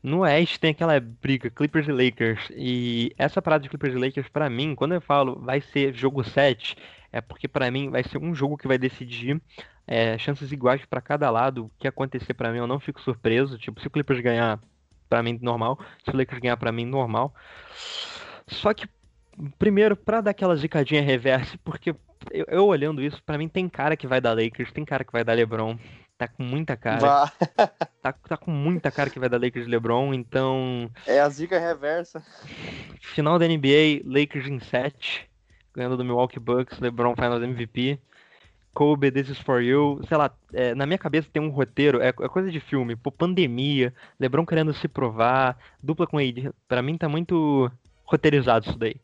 [0.03, 2.49] No Oeste tem aquela briga Clippers e Lakers.
[2.55, 6.23] E essa parada de Clippers e Lakers, para mim, quando eu falo vai ser jogo
[6.23, 6.75] 7,
[7.11, 9.39] é porque para mim vai ser um jogo que vai decidir
[9.87, 11.65] é, chances iguais para cada lado.
[11.65, 13.57] O que acontecer para mim, eu não fico surpreso.
[13.57, 14.59] Tipo, se o Clippers ganhar,
[15.09, 15.79] para mim, normal.
[16.03, 17.33] Se o Lakers ganhar, para mim, normal.
[18.47, 18.87] Só que,
[19.57, 21.95] primeiro, para dar aquela zicadinha reverse, porque
[22.31, 25.11] eu, eu olhando isso, para mim tem cara que vai dar Lakers, tem cara que
[25.11, 25.77] vai dar LeBron.
[26.17, 27.31] Tá com muita cara.
[27.99, 30.89] tá, tá com muita cara que vai dar Lakers e LeBron, então.
[31.07, 32.23] É a zica reversa.
[33.01, 35.27] Final da NBA, Lakers em 7.
[35.73, 37.99] Ganhando do Milwaukee Bucks, LeBron Finals MVP.
[38.73, 40.01] Kobe, This is for You.
[40.07, 42.95] Sei lá, é, na minha cabeça tem um roteiro, é, é, coisa de filme.
[42.95, 46.51] Pô, pandemia, LeBron querendo se provar, dupla com ele.
[46.67, 47.71] Pra mim tá muito
[48.05, 48.95] roteirizado isso daí.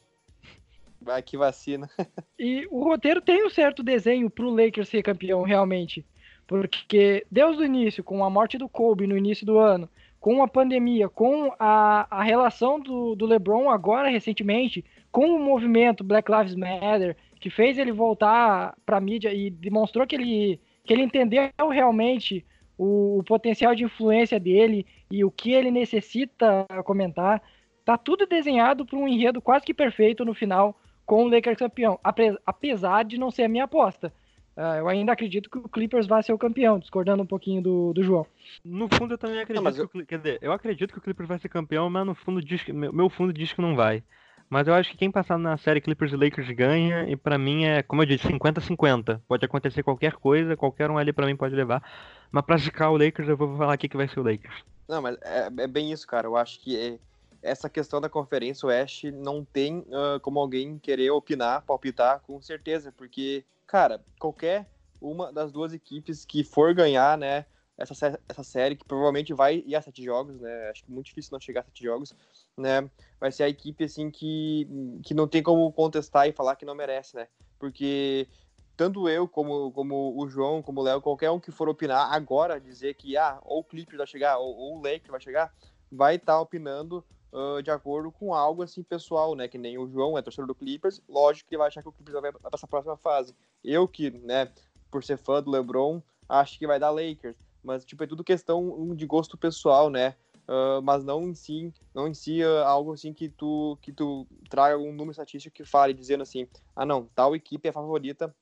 [1.01, 1.89] Vai que vacina.
[2.39, 6.06] e o roteiro tem um certo desenho pro Lakers ser campeão, realmente.
[6.45, 10.47] Porque desde o início, com a morte do Kobe no início do ano, com a
[10.47, 16.56] pandemia, com a, a relação do, do LeBron agora recentemente, com o movimento Black Lives
[16.56, 17.15] Matter,
[17.48, 22.46] que fez ele voltar para a mídia e demonstrou que ele, que ele entendeu realmente
[22.78, 27.42] o, o, potencial de influência dele e o que ele necessita comentar.
[27.86, 31.98] Tá tudo desenhado para um enredo quase que perfeito no final com o Lakers campeão,
[32.46, 34.14] apesar de não ser a minha aposta.
[34.58, 37.94] Uh, eu ainda acredito que o Clippers vai ser o campeão, discordando um pouquinho do,
[37.94, 38.28] do João.
[38.66, 39.88] No fundo, eu também acredito não, eu...
[39.88, 42.42] que o, quer dizer, eu acredito que o Clippers vai ser campeão, mas no fundo
[42.42, 44.04] diz que, meu fundo diz que não vai.
[44.50, 47.66] Mas eu acho que quem passar na série Clippers e Lakers ganha, e para mim
[47.66, 49.22] é, como eu disse, 50-50.
[49.28, 51.84] Pode acontecer qualquer coisa, qualquer um ali para mim pode levar.
[52.32, 54.64] Mas pra zicar o Lakers, eu vou falar aqui que vai ser o Lakers.
[54.88, 56.28] Não, mas é, é bem isso, cara.
[56.28, 56.98] Eu acho que é,
[57.42, 62.94] essa questão da Conferência Oeste não tem uh, como alguém querer opinar, palpitar com certeza,
[62.96, 64.66] porque cara, qualquer
[65.02, 67.46] uma das duas equipes que for ganhar, né,
[67.78, 71.08] essa, essa série, que provavelmente vai ir a sete jogos, né, acho que é muito
[71.08, 72.13] difícil não chegar a sete jogos,
[72.58, 74.68] né, vai ser a equipe, assim, que,
[75.04, 77.28] que não tem como contestar e falar que não merece, né,
[77.60, 78.28] porque
[78.76, 82.62] tanto eu, como, como o João, como o Léo, qualquer um que for opinar agora,
[82.62, 85.52] dizer que, ah, ou o Clippers vai chegar, ou, ou o Lake vai chegar,
[85.92, 89.48] vai estar tá opinando uh, de acordo com algo assim pessoal, né?
[89.48, 92.22] Que nem o João é torcedor do Clippers, lógico que vai achar que o Clippers
[92.22, 93.36] vai passar a próxima fase.
[93.63, 94.52] Eu que, né,
[94.92, 97.36] por ser fã do LeBron, acho que vai dar Lakers.
[97.63, 100.15] Mas, tipo, é tudo questão de gosto pessoal, né?
[100.48, 104.26] Uh, mas não em si, não em si uh, algo assim que tu, que tu
[104.50, 108.34] traga um número estatístico que fale, dizendo assim, ah não, tal equipe é favorita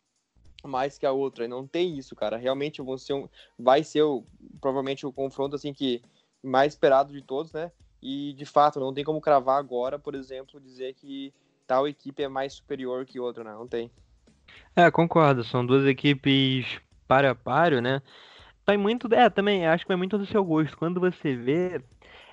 [0.63, 1.45] mais que a outra.
[1.45, 2.37] E não tem isso, cara.
[2.37, 4.23] Realmente vão ser um, vai ser o,
[4.59, 6.01] provavelmente o confronto assim que
[6.43, 7.71] mais esperado de todos, né?
[8.01, 11.33] E de fato, não tem como cravar agora, por exemplo, dizer que
[11.65, 13.51] tal equipe é mais superior que outra, né?
[13.51, 13.89] Não tem.
[14.75, 15.43] É, concordo.
[15.43, 18.01] São duas equipes para a páreo, né?
[18.65, 19.13] Vai muito.
[19.13, 20.77] É, também, acho que vai muito do seu gosto.
[20.77, 21.81] Quando você vê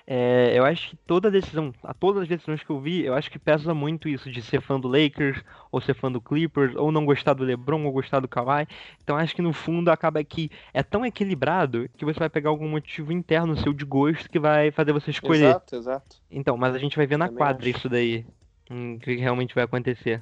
[0.05, 3.31] é, eu acho que toda decisão, a todas as decisões que eu vi, eu acho
[3.31, 5.41] que pesa muito isso de ser fã do Lakers,
[5.71, 8.67] ou ser fã do Clippers, ou não gostar do LeBron, ou gostar do Kawhi.
[9.01, 12.67] Então acho que no fundo acaba que é tão equilibrado que você vai pegar algum
[12.67, 15.51] motivo interno seu de gosto que vai fazer você escolher.
[15.51, 16.17] Exato, exato.
[16.29, 17.77] Então, mas a gente vai ver na Também quadra acho.
[17.77, 18.25] isso daí,
[18.69, 20.21] hum, o que realmente vai acontecer.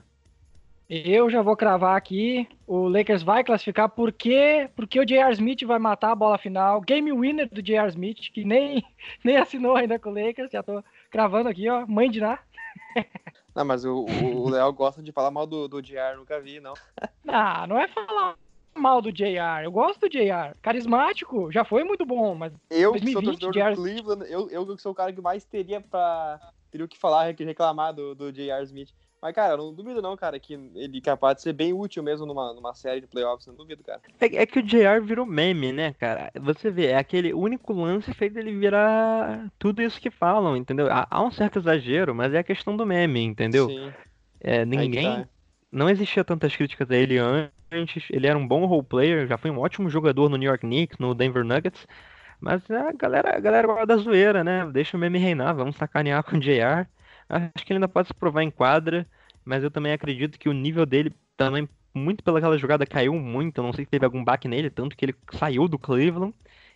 [0.93, 2.45] Eu já vou cravar aqui.
[2.67, 5.31] O Lakers vai classificar porque, porque o J.R.
[5.31, 6.81] Smith vai matar a bola final.
[6.81, 7.87] Game winner do J.R.
[7.87, 8.83] Smith, que nem,
[9.23, 10.51] nem assinou ainda com o Lakers.
[10.51, 11.87] Já tô cravando aqui, ó.
[11.87, 12.37] Mãe de Ná.
[13.55, 16.73] Não, mas o, o Léo gosta de falar mal do, do JR, nunca vi, não.
[17.27, 18.35] Ah, não é falar
[18.73, 19.63] mal do JR.
[19.63, 20.55] Eu gosto do JR.
[20.61, 22.53] Carismático, já foi muito bom, mas.
[22.69, 23.75] Eu 2020, sou torcedor JR...
[23.75, 26.39] do Cleveland, eu, eu sou o cara que mais teria pra.
[26.69, 28.93] Teria o que falar, que reclamar do, do JR Smith.
[29.21, 32.25] Mas, cara, não duvido não, cara, que ele é capaz de ser bem útil mesmo
[32.25, 34.01] numa, numa série de playoffs, não duvido, cara.
[34.19, 36.31] É, é, que o JR virou meme, né, cara?
[36.41, 40.91] Você vê, é aquele único lance feito ele virar tudo isso que falam, entendeu?
[40.91, 43.69] Há, há um certo exagero, mas é a questão do meme, entendeu?
[43.69, 43.93] Sim.
[44.39, 45.05] É, ninguém...
[45.05, 45.27] Tá.
[45.71, 49.49] Não existia tantas críticas a ele antes, ele era um bom role player, já foi
[49.49, 51.87] um ótimo jogador no New York Knicks, no Denver Nuggets,
[52.41, 54.69] mas a galera, a galera gosta da zoeira, né?
[54.73, 56.85] Deixa o meme reinar, vamos sacanear com o JR.
[57.31, 59.07] Acho que ele ainda pode se provar em quadra,
[59.45, 63.57] mas eu também acredito que o nível dele também, muito pelaquela jogada, caiu muito.
[63.57, 66.33] Eu não sei se teve algum baque nele, tanto que ele saiu do Cleveland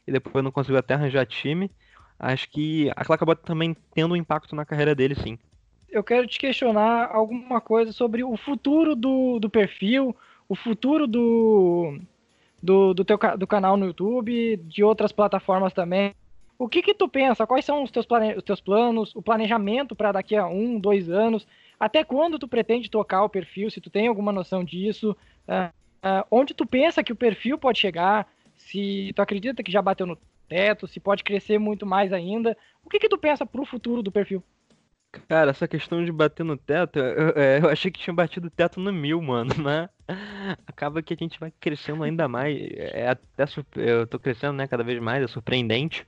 [0.08, 1.70] e depois não conseguiu até arranjar time.
[2.18, 5.38] Acho que aquilo acabou também tendo um impacto na carreira dele, sim.
[5.90, 10.16] Eu quero te questionar alguma coisa sobre o futuro do, do perfil,
[10.48, 12.00] o futuro do,
[12.64, 16.14] do, do teu do canal no YouTube, de outras plataformas também.
[16.58, 17.46] O que que tu pensa?
[17.46, 18.36] Quais são os teus, plane...
[18.36, 21.46] os teus planos, o planejamento para daqui a um, dois anos?
[21.80, 23.70] Até quando tu pretende tocar o perfil?
[23.70, 25.16] Se tu tem alguma noção disso?
[25.48, 25.70] Uh,
[26.08, 28.28] uh, onde tu pensa que o perfil pode chegar?
[28.56, 30.88] Se tu acredita que já bateu no teto?
[30.88, 32.58] Se pode crescer muito mais ainda?
[32.84, 34.42] O que que tu pensa para o futuro do perfil?
[35.28, 38.52] Cara, essa questão de bater no teto, eu, é, eu, achei que tinha batido o
[38.52, 39.90] teto no mil, mano, né?
[40.68, 42.58] Acaba que a gente vai crescendo ainda mais.
[42.76, 46.06] É até eu tô crescendo, né, cada vez mais, é surpreendente.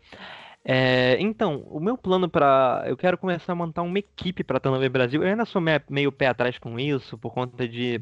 [0.70, 2.84] É, então, o meu plano para.
[2.88, 5.24] Eu quero começar a montar uma equipe para Turnover Brasil.
[5.24, 8.02] Eu ainda sou meio pé atrás com isso, por conta de.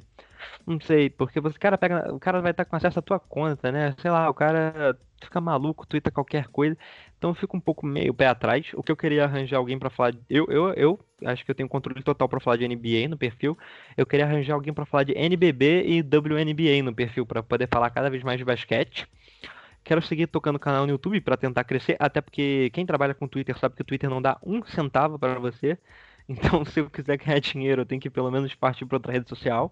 [0.65, 3.71] Não sei, porque você, cara pega, o cara vai estar com acesso à tua conta,
[3.71, 3.95] né?
[3.99, 6.77] Sei lá, o cara fica maluco, twitta qualquer coisa.
[7.17, 8.71] Então eu fico um pouco meio pé atrás.
[8.73, 10.13] O que eu queria arranjar alguém para falar.
[10.29, 13.57] Eu, eu, eu acho que eu tenho controle total para falar de NBA no perfil.
[13.97, 17.89] Eu queria arranjar alguém para falar de NBB e WNBA no perfil, para poder falar
[17.89, 19.07] cada vez mais de basquete.
[19.83, 23.27] Quero seguir tocando o canal no YouTube para tentar crescer, até porque quem trabalha com
[23.27, 25.77] Twitter sabe que o Twitter não dá um centavo para você.
[26.27, 29.29] Então, se eu quiser ganhar dinheiro, eu tenho que pelo menos partir para outra rede
[29.29, 29.71] social.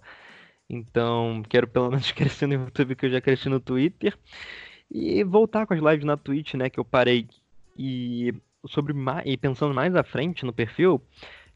[0.74, 4.18] Então, quero pelo menos crescer no YouTube, que eu já cresci no Twitter.
[4.92, 7.28] E voltar com as lives na Twitch, né, que eu parei.
[7.78, 8.34] E
[8.68, 11.02] sobre mais, e pensando mais à frente no perfil,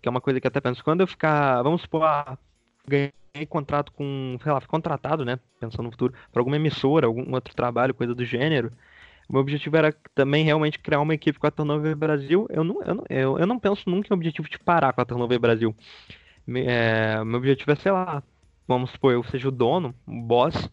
[0.01, 2.37] que é uma coisa que até penso, quando eu ficar, vamos supor, ah,
[2.87, 3.11] ganhei
[3.47, 7.93] contrato com, sei lá, contratado, né, pensando no futuro, para alguma emissora, algum outro trabalho,
[7.93, 8.71] coisa do gênero.
[9.29, 12.47] Meu objetivo era também realmente criar uma equipe com a Turnover Brasil.
[12.49, 15.05] Eu não, eu não, eu, eu não penso nunca em objetivo de parar com a
[15.05, 15.75] Turnover Brasil.
[16.47, 18.23] É, meu objetivo é, sei lá,
[18.67, 20.69] vamos supor, eu seja o dono, o boss,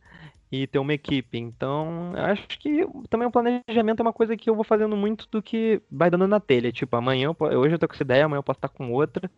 [0.50, 1.38] e ter uma equipe.
[1.38, 5.42] Então, acho que também o planejamento é uma coisa que eu vou fazendo muito do
[5.42, 6.70] que vai dando na telha.
[6.70, 9.30] Tipo, amanhã, eu, hoje eu tô com essa ideia, amanhã eu posso estar com outra.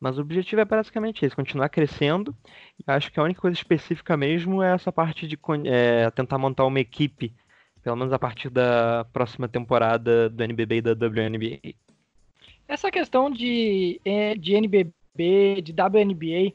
[0.00, 2.34] Mas o objetivo é basicamente esse, continuar crescendo.
[2.86, 6.80] Acho que a única coisa específica mesmo é essa parte de é, tentar montar uma
[6.80, 7.32] equipe,
[7.84, 11.74] pelo menos a partir da próxima temporada do NBB e da WNBA.
[12.66, 16.52] Essa questão de, é, de NBB, de WNBA,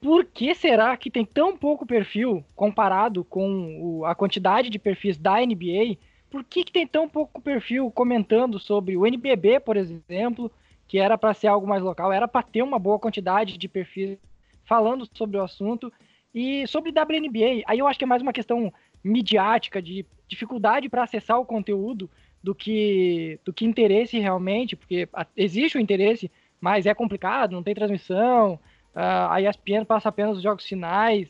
[0.00, 5.16] por que será que tem tão pouco perfil comparado com o, a quantidade de perfis
[5.16, 5.96] da NBA?
[6.30, 10.50] Por que, que tem tão pouco perfil comentando sobre o NBB, por exemplo,
[10.86, 14.18] que era para ser algo mais local, era para ter uma boa quantidade de perfis
[14.64, 15.92] falando sobre o assunto.
[16.34, 18.72] E sobre WNBA, aí eu acho que é mais uma questão
[19.02, 22.10] midiática, de dificuldade para acessar o conteúdo
[22.42, 26.30] do que, do que interesse realmente, porque existe o interesse,
[26.60, 28.60] mas é complicado, não tem transmissão,
[28.98, 31.28] uh, a ESPN passa apenas os jogos finais.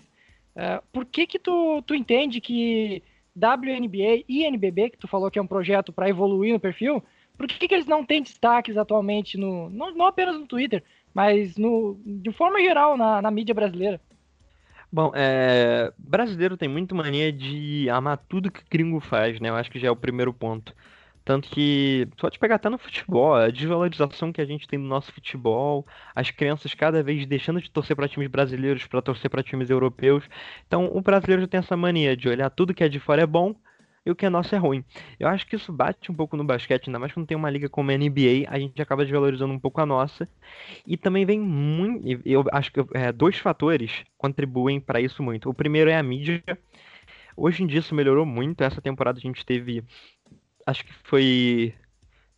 [0.56, 3.02] Uh, por que que tu, tu entende que
[3.36, 7.02] WNBA e NBB, que tu falou que é um projeto para evoluir no perfil,
[7.36, 10.82] por que, que eles não têm destaques atualmente, no, não, não apenas no Twitter,
[11.14, 14.00] mas no, de forma geral na, na mídia brasileira?
[14.90, 15.92] Bom, é...
[15.98, 19.50] brasileiro tem muito mania de amar tudo que gringo faz, né?
[19.50, 20.74] Eu acho que já é o primeiro ponto.
[21.28, 25.12] Tanto que, pode pegar até no futebol, a desvalorização que a gente tem no nosso
[25.12, 29.68] futebol, as crianças cada vez deixando de torcer para times brasileiros para torcer para times
[29.68, 30.24] europeus.
[30.66, 33.26] Então, o brasileiro já tem essa mania de olhar tudo que é de fora é
[33.26, 33.54] bom
[34.06, 34.82] e o que é nosso é ruim.
[35.20, 37.68] Eu acho que isso bate um pouco no basquete, ainda mais quando tem uma liga
[37.68, 40.26] como a NBA, a gente acaba desvalorizando um pouco a nossa.
[40.86, 42.22] E também vem muito.
[42.24, 45.50] Eu acho que é, dois fatores contribuem para isso muito.
[45.50, 46.42] O primeiro é a mídia.
[47.36, 48.62] Hoje em dia isso melhorou muito.
[48.62, 49.84] Essa temporada a gente teve
[50.68, 51.74] acho que foi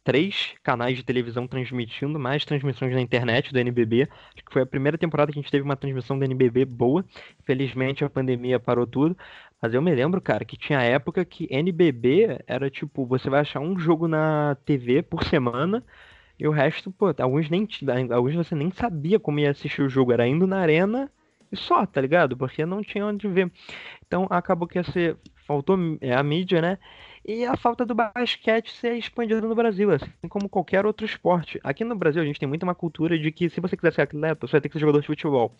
[0.05, 4.09] três canais de televisão transmitindo, mais transmissões na internet do NBB.
[4.35, 7.05] Acho que foi a primeira temporada que a gente teve uma transmissão do NBB boa.
[7.45, 9.17] Felizmente a pandemia parou tudo.
[9.61, 13.61] Mas eu me lembro, cara, que tinha época que NBB era tipo, você vai achar
[13.61, 15.85] um jogo na TV por semana
[16.39, 17.69] e o resto, pô, alguns nem
[18.11, 21.11] alguns você nem sabia como ia assistir o jogo, era indo na arena
[21.53, 22.37] e só, tá ligado?
[22.37, 23.53] Porque não tinha onde ver.
[24.07, 26.79] Então acabou que ser faltou é, a mídia, né?
[27.25, 31.61] E a falta do basquete ser expandido no Brasil, assim como qualquer outro esporte.
[31.63, 34.03] Aqui no Brasil a gente tem muito uma cultura de que se você quiser ser
[34.03, 35.55] atleta, você vai ter que ser jogador de futebol.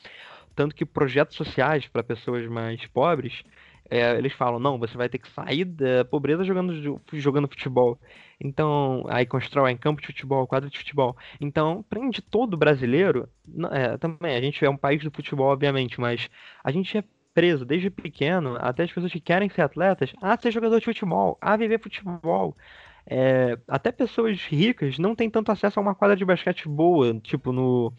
[0.55, 3.43] Tanto que projetos sociais para pessoas mais pobres,
[3.91, 7.99] é, eles falam, não, você vai ter que sair da pobreza jogando, jogando futebol.
[8.41, 11.17] Então, aí constrói em campo de futebol, quadro de futebol.
[11.41, 13.29] Então, prende todo brasileiro,
[13.73, 16.31] é, também, a gente é um país do futebol, obviamente, mas
[16.65, 17.05] a gente é
[17.35, 21.39] preso desde pequeno, até as pessoas que querem ser atletas, a ser jogador de futebol,
[21.41, 22.57] a viver futebol.
[23.07, 27.53] É, até pessoas ricas não têm tanto acesso a uma quadra de basquete boa, tipo,
[27.53, 27.93] no,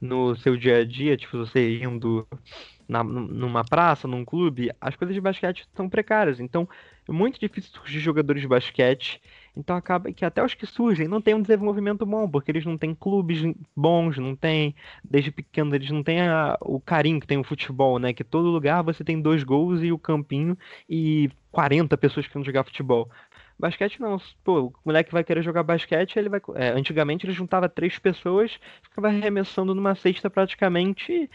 [0.00, 2.26] no seu dia a dia, tipo, você indo
[2.88, 6.40] na, numa praça, num clube, as coisas de basquete são precárias.
[6.40, 6.68] Então,
[7.08, 9.20] é muito difícil surgir jogadores de basquete
[9.56, 12.78] então acaba que até os que surgem não têm um desenvolvimento bom, porque eles não
[12.78, 13.42] têm clubes
[13.76, 14.74] bons, não tem,
[15.04, 18.12] desde pequeno eles não têm a, o carinho que tem o futebol, né?
[18.12, 20.56] Que todo lugar você tem dois gols e o campinho
[20.88, 23.10] e 40 pessoas querendo jogar futebol.
[23.58, 26.40] Basquete não, pô, o moleque vai querer jogar basquete, ele vai.
[26.54, 31.30] É, antigamente ele juntava três pessoas, ficava arremessando numa cesta praticamente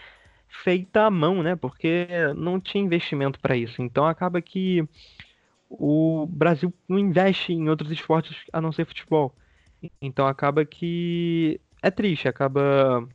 [0.49, 1.55] feita à mão, né?
[1.55, 3.81] Porque não tinha investimento para isso.
[3.81, 4.87] Então acaba que
[5.69, 9.35] o Brasil não investe em outros esportes a não ser futebol.
[10.01, 13.07] Então acaba que é triste, acaba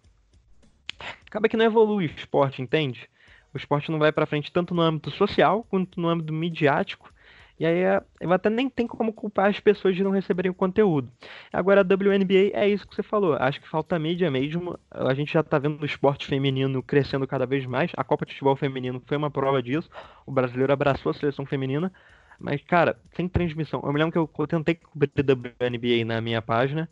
[1.26, 3.08] acaba que não evolui o esporte, entende?
[3.52, 7.12] O esporte não vai para frente tanto no âmbito social quanto no âmbito midiático.
[7.60, 11.08] E aí eu até nem tem como culpar as pessoas de não receberem o conteúdo.
[11.52, 13.34] Agora a WNBA é isso que você falou.
[13.34, 14.78] Acho que falta mídia mesmo.
[14.90, 17.92] A gente já tá vendo o esporte feminino crescendo cada vez mais.
[17.96, 19.88] A Copa de Futebol Feminino foi uma prova disso.
[20.26, 21.92] O brasileiro abraçou a seleção feminina.
[22.38, 23.80] Mas, cara, sem transmissão.
[23.84, 26.88] Eu me lembro que eu, tentei cobrir WNBA na minha página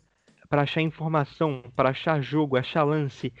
[0.49, 3.33] para achar informação, para achar jogo, achar lance.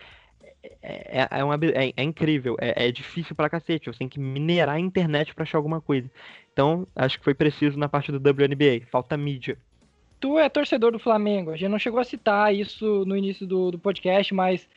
[0.81, 3.91] É, é, é, uma, é, é incrível, é, é, difícil pra cacete.
[3.91, 6.09] Você tem que minerar a internet para achar alguma coisa.
[6.53, 8.85] Então, acho que foi preciso na parte do WNBA.
[8.89, 9.57] Falta mídia.
[10.19, 11.51] Tu é torcedor do Flamengo.
[11.51, 14.69] A gente não chegou a citar isso no início do, do podcast, mas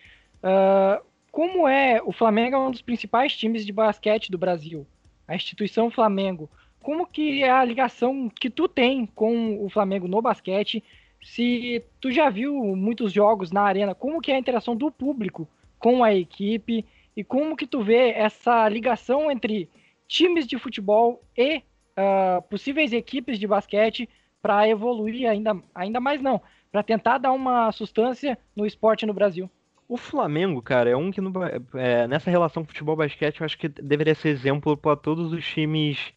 [0.43, 2.01] uh, como é.
[2.03, 4.87] O Flamengo é um dos principais times de basquete do Brasil.
[5.29, 6.49] A instituição Flamengo
[6.85, 10.85] como que é a ligação que tu tem com o Flamengo no basquete?
[11.23, 15.49] Se tu já viu muitos jogos na arena, como que é a interação do público
[15.79, 16.85] com a equipe
[17.17, 19.67] e como que tu vê essa ligação entre
[20.07, 24.07] times de futebol e uh, possíveis equipes de basquete
[24.43, 26.39] para evoluir ainda, ainda mais não,
[26.71, 29.51] para tentar dar uma sustância no esporte no Brasil.
[29.89, 31.33] O Flamengo, cara, é um que no,
[31.75, 36.13] é, nessa relação futebol-basquete eu acho que deveria ser exemplo para todos os times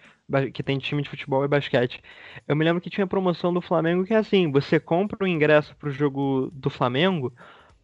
[0.53, 2.01] que tem time de futebol e basquete.
[2.47, 5.75] Eu me lembro que tinha promoção do Flamengo que é assim, você compra o ingresso
[5.77, 7.33] pro jogo do Flamengo,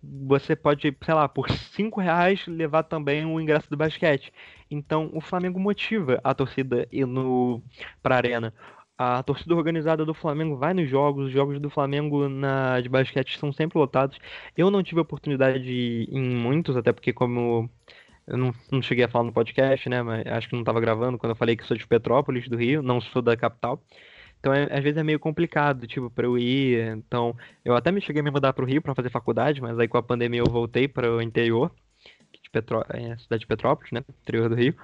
[0.02, 4.34] você pode, sei lá, por 5 reais levar também o ingresso do basquete.
[4.70, 7.62] Então o Flamengo motiva a torcida ir no,
[8.02, 8.54] pra arena.
[8.98, 13.40] A torcida organizada do Flamengo vai nos jogos, os jogos do Flamengo na, de basquete
[13.40, 14.20] são sempre lotados.
[14.56, 17.70] Eu não tive oportunidade de em muitos, até porque como
[18.28, 20.02] eu não, não cheguei a falar no podcast, né?
[20.02, 22.82] Mas acho que não estava gravando quando eu falei que sou de Petrópolis, do Rio,
[22.82, 23.82] não sou da capital.
[24.40, 26.98] Então, é, às vezes é meio complicado, tipo, para eu ir.
[26.98, 29.78] Então, eu até me cheguei a me mudar para o Rio para fazer faculdade, mas
[29.80, 31.72] aí com a pandemia eu voltei para o interior,
[32.42, 34.04] de Petró é, cidade de Petrópolis, né?
[34.22, 34.76] Interior do Rio.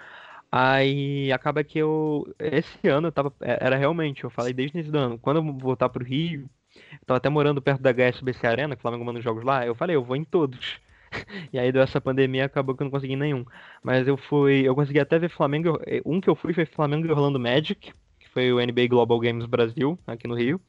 [0.52, 2.26] Aí acaba que eu.
[2.40, 3.34] Esse ano eu tava.
[3.42, 5.20] É, era realmente, eu falei desde esse ano.
[5.20, 6.50] Quando eu voltar pro Rio,
[6.94, 9.76] eu tava até morando perto da HSBC Arena, que o Flamengo manda jogos lá, eu
[9.76, 10.80] falei, eu vou em todos.
[11.54, 13.46] e aí deu essa pandemia acabou que eu não consegui nenhum.
[13.84, 17.12] Mas eu fui, eu consegui até ver Flamengo, um que eu fui foi Flamengo e
[17.12, 20.62] Orlando Magic, que foi o NBA Global Games Brasil, aqui no Rio.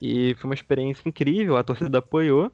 [0.00, 2.52] E foi uma experiência incrível, a torcida apoiou.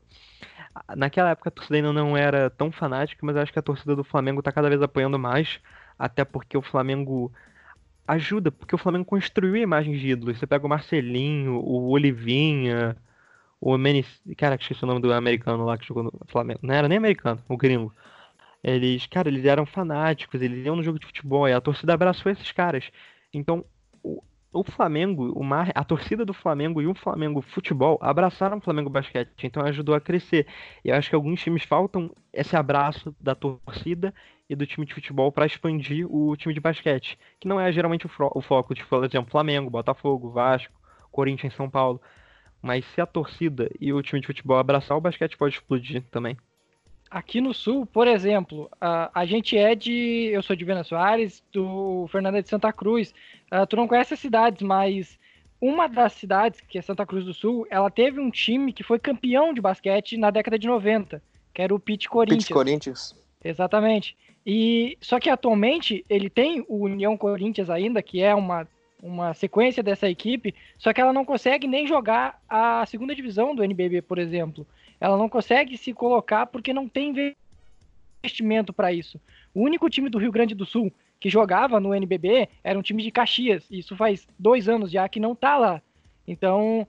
[0.96, 4.04] Naquela época a torcida ainda não era tão fanática, mas acho que a torcida do
[4.04, 5.60] Flamengo está cada vez apoiando mais,
[5.98, 7.32] até porque o Flamengo
[8.06, 10.38] ajuda, porque o Flamengo construiu imagens de ídolos.
[10.38, 12.96] Você pega o Marcelinho, o Olivinha,
[13.60, 14.22] o Menis...
[14.36, 16.60] Cara, que esqueci o nome do americano lá que jogou no Flamengo.
[16.62, 17.94] Não era nem americano, o gringo.
[18.62, 22.30] Eles, cara, eles eram fanáticos, eles iam no jogo de futebol e a torcida abraçou
[22.30, 22.90] esses caras.
[23.32, 23.64] Então,
[24.02, 28.60] o, o Flamengo, o Mar, a torcida do Flamengo e o Flamengo Futebol abraçaram o
[28.60, 30.46] Flamengo Basquete, então ajudou a crescer.
[30.84, 34.12] E eu acho que alguns times faltam esse abraço da torcida
[34.48, 38.06] e do time de futebol para expandir o time de basquete, que não é geralmente
[38.06, 40.74] o, o foco, tipo, por exemplo, Flamengo, Botafogo, Vasco,
[41.10, 42.00] Corinthians, São Paulo.
[42.62, 46.36] Mas se a torcida e o time de futebol abraçar, o basquete pode explodir também.
[47.10, 50.30] Aqui no sul, por exemplo, a, a gente é de.
[50.32, 53.12] Eu sou de Vena Soares, do Fernando é de Santa Cruz.
[53.50, 55.18] Uh, tu não conhece as cidades, mas
[55.60, 58.98] uma das cidades, que é Santa Cruz do Sul, ela teve um time que foi
[58.98, 61.20] campeão de basquete na década de 90,
[61.52, 62.44] que era o Pit Corinthians.
[62.44, 63.16] Pit Corinthians.
[63.44, 64.16] Exatamente.
[64.46, 68.66] E só que atualmente ele tem o União Corinthians ainda, que é uma,
[69.02, 73.64] uma sequência dessa equipe, só que ela não consegue nem jogar a segunda divisão do
[73.64, 74.66] NBB, por exemplo
[75.00, 77.34] ela não consegue se colocar porque não tem
[78.22, 79.18] investimento para isso.
[79.54, 83.02] O único time do Rio Grande do Sul que jogava no NBB era um time
[83.02, 83.66] de Caxias.
[83.70, 85.82] Isso faz dois anos já que não está lá.
[86.28, 86.86] Então,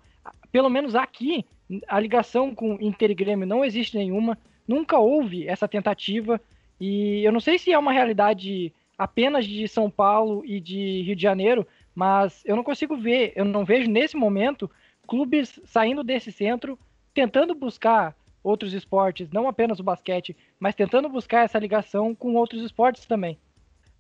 [0.51, 1.45] pelo menos aqui,
[1.88, 4.38] a ligação com Inter e Grêmio não existe nenhuma.
[4.68, 6.39] Nunca houve essa tentativa.
[6.80, 11.16] E eu não sei se é uma realidade apenas de São Paulo e de Rio
[11.16, 14.70] de Janeiro, mas eu não consigo ver, eu não vejo nesse momento
[15.08, 16.78] clubes saindo desse centro
[17.14, 22.62] tentando buscar outros esportes, não apenas o basquete, mas tentando buscar essa ligação com outros
[22.64, 23.38] esportes também.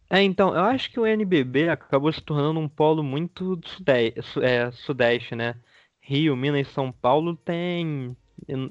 [0.09, 4.69] É, então, eu acho que o NBB acabou se tornando um polo muito sudeste, é,
[4.71, 5.55] sudeste, né?
[6.01, 8.15] Rio, Minas e São Paulo tem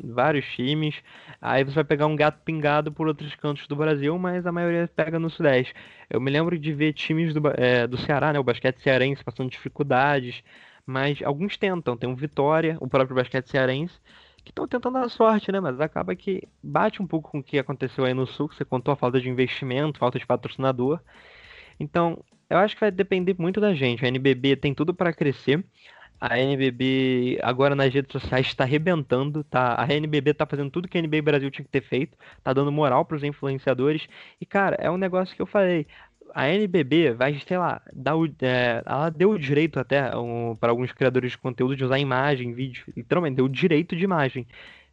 [0.04, 0.94] vários times.
[1.40, 4.90] Aí você vai pegar um gato pingado por outros cantos do Brasil, mas a maioria
[4.94, 5.74] pega no Sudeste.
[6.08, 8.38] Eu me lembro de ver times do, é, do Ceará, né?
[8.38, 10.42] O basquete cearense passando dificuldades,
[10.84, 11.96] mas alguns tentam.
[11.96, 13.94] Tem o Vitória, o próprio basquete cearense,
[14.44, 15.60] que estão tentando a sorte, né?
[15.60, 18.64] Mas acaba que bate um pouco com o que aconteceu aí no Sul, que você
[18.64, 21.00] contou a falta de investimento, falta de patrocinador.
[21.78, 24.04] Então, eu acho que vai depender muito da gente.
[24.04, 25.64] A NBB tem tudo para crescer.
[26.20, 29.74] A NBB agora nas redes sociais está arrebentando, tá?
[29.80, 32.70] A NBB tá fazendo tudo que a NBA Brasil tinha que ter feito, tá dando
[32.70, 34.06] moral para os influenciadores.
[34.40, 35.86] E cara, é um negócio que eu falei,
[36.34, 40.70] a NBB vai, sei lá, dar o, é, ela deu o direito até um, para
[40.70, 44.46] alguns criadores de conteúdo de usar imagem, vídeo, literalmente deu o direito de imagem,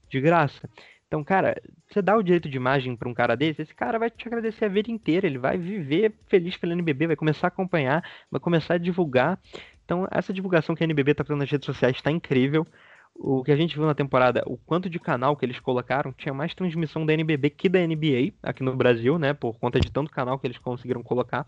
[0.09, 0.69] de graça.
[1.07, 1.55] Então, cara,
[1.89, 4.65] você dá o direito de imagem para um cara desse, esse cara vai te agradecer
[4.65, 8.73] a vida inteira, ele vai viver feliz pela NBB, vai começar a acompanhar, vai começar
[8.75, 9.39] a divulgar.
[9.87, 12.67] Então, essa divulgação que a NBB está fazendo nas redes sociais está incrível
[13.15, 16.33] o que a gente viu na temporada, o quanto de canal que eles colocaram, tinha
[16.33, 19.33] mais transmissão da NBB que da NBA aqui no Brasil, né?
[19.33, 21.47] Por conta de tanto canal que eles conseguiram colocar.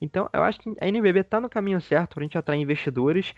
[0.00, 3.32] Então, eu acho que a NBB tá no caminho certo pra gente atrair investidores.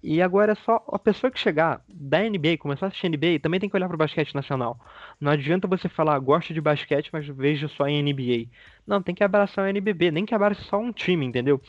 [0.00, 3.58] E agora é só a pessoa que chegar da NBA, começar a assistir NBA, também
[3.58, 4.78] tem que olhar para o basquete nacional.
[5.20, 8.48] Não adianta você falar, gosto de basquete, mas vejo só em NBA.
[8.86, 11.60] Não, tem que abraçar o NBB, nem que abrace só um time, entendeu?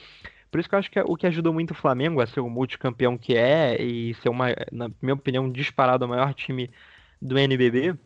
[0.54, 2.39] Por isso que eu acho que é o que ajudou muito o Flamengo a ser
[2.39, 6.70] o multicampeão que é e ser, uma, na minha opinião, disparado o maior time
[7.20, 7.97] do NBB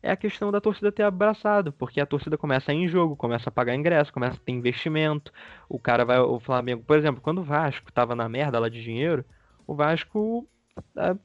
[0.00, 3.16] é a questão da torcida ter abraçado, porque a torcida começa a ir em jogo,
[3.16, 5.32] começa a pagar ingresso, começa a ter investimento.
[5.68, 8.80] O cara vai, o Flamengo, por exemplo, quando o Vasco tava na merda lá de
[8.80, 9.24] dinheiro,
[9.66, 10.48] o Vasco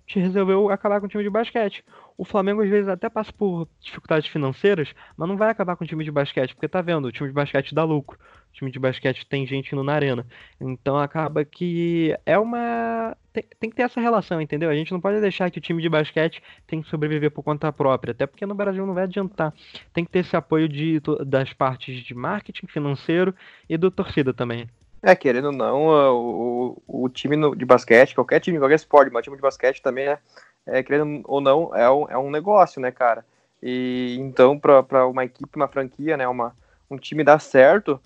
[0.07, 1.85] te resolveu acabar com o time de basquete.
[2.17, 5.87] O Flamengo às vezes até passa por dificuldades financeiras, mas não vai acabar com o
[5.87, 8.17] time de basquete, porque tá vendo, o time de basquete dá lucro.
[8.49, 10.25] O time de basquete tem gente indo na arena.
[10.61, 13.17] Então acaba que é uma.
[13.33, 14.69] Tem, tem, que ter essa relação, entendeu?
[14.69, 17.73] A gente não pode deixar que o time de basquete tem que sobreviver por conta
[17.73, 19.51] própria, até porque no Brasil não vai adiantar.
[19.91, 23.33] Tem que ter esse apoio de, das partes de marketing financeiro
[23.67, 24.69] e do torcida também.
[25.05, 29.23] É, querendo ou não, o, o, time de basquete, qualquer time, qualquer esporte, mas o
[29.23, 30.17] time de basquete também é,
[30.65, 33.25] é, querendo ou não, é um, é um negócio, né, cara?
[33.61, 36.55] E então, para uma equipe, uma franquia, né, uma,
[36.89, 37.99] um time dar certo,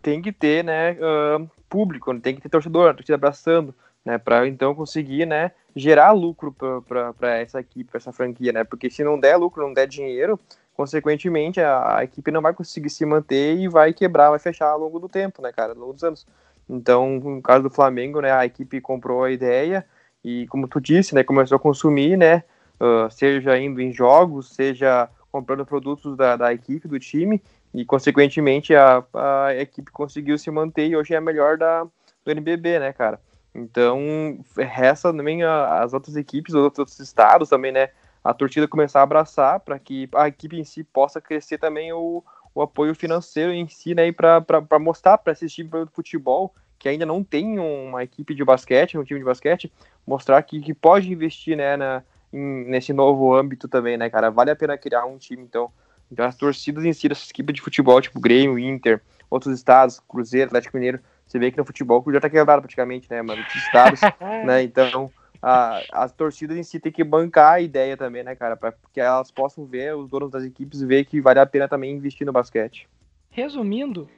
[0.00, 4.74] tem que ter, né, uh, público, tem que ter torcedor, torcida abraçando, né, para então
[4.74, 6.54] conseguir, né, gerar lucro
[7.18, 8.64] para essa equipe, para essa franquia, né?
[8.64, 10.38] Porque se não der lucro, não der dinheiro,
[10.74, 14.78] consequentemente a, a, equipe não vai conseguir se manter e vai quebrar, vai fechar ao
[14.78, 16.26] longo do tempo, né, cara, ao longo dos anos.
[16.68, 19.84] Então, no caso do Flamengo, né, a equipe comprou a ideia
[20.24, 22.44] e, como tu disse, né, começou a consumir, né,
[22.80, 27.42] uh, seja indo em jogos, seja comprando produtos da, da equipe, do time,
[27.72, 31.84] e consequentemente a, a equipe conseguiu se manter e hoje é a melhor da,
[32.24, 33.20] do NBB, né, cara?
[33.54, 37.88] Então, resta também a, as outras equipes, os outros estados também, né,
[38.22, 42.22] a torcida começar a abraçar para que a equipe em si possa crescer também o,
[42.54, 47.04] o apoio financeiro em si, né, para mostrar para esses times do futebol que ainda
[47.04, 49.70] não tem uma equipe de basquete, um time de basquete,
[50.06, 52.02] mostrar que, que pode investir, né, na,
[52.32, 54.30] em, nesse novo âmbito também, né, cara?
[54.30, 55.70] Vale a pena criar um time, então.
[56.10, 60.46] Então as torcidas em si dessas equipes de futebol, tipo Grêmio, Inter, outros estados, Cruzeiro,
[60.46, 63.42] Atlético Mineiro, você vê que no futebol já tá quebrado praticamente, né, mano?
[63.46, 64.00] Os estados,
[64.44, 64.62] né?
[64.62, 65.12] Então
[65.42, 68.56] a, as torcidas em si tem que bancar a ideia também, né, cara?
[68.56, 71.94] Para que elas possam ver, os donos das equipes, ver que vale a pena também
[71.94, 72.88] investir no basquete.
[73.30, 74.08] Resumindo,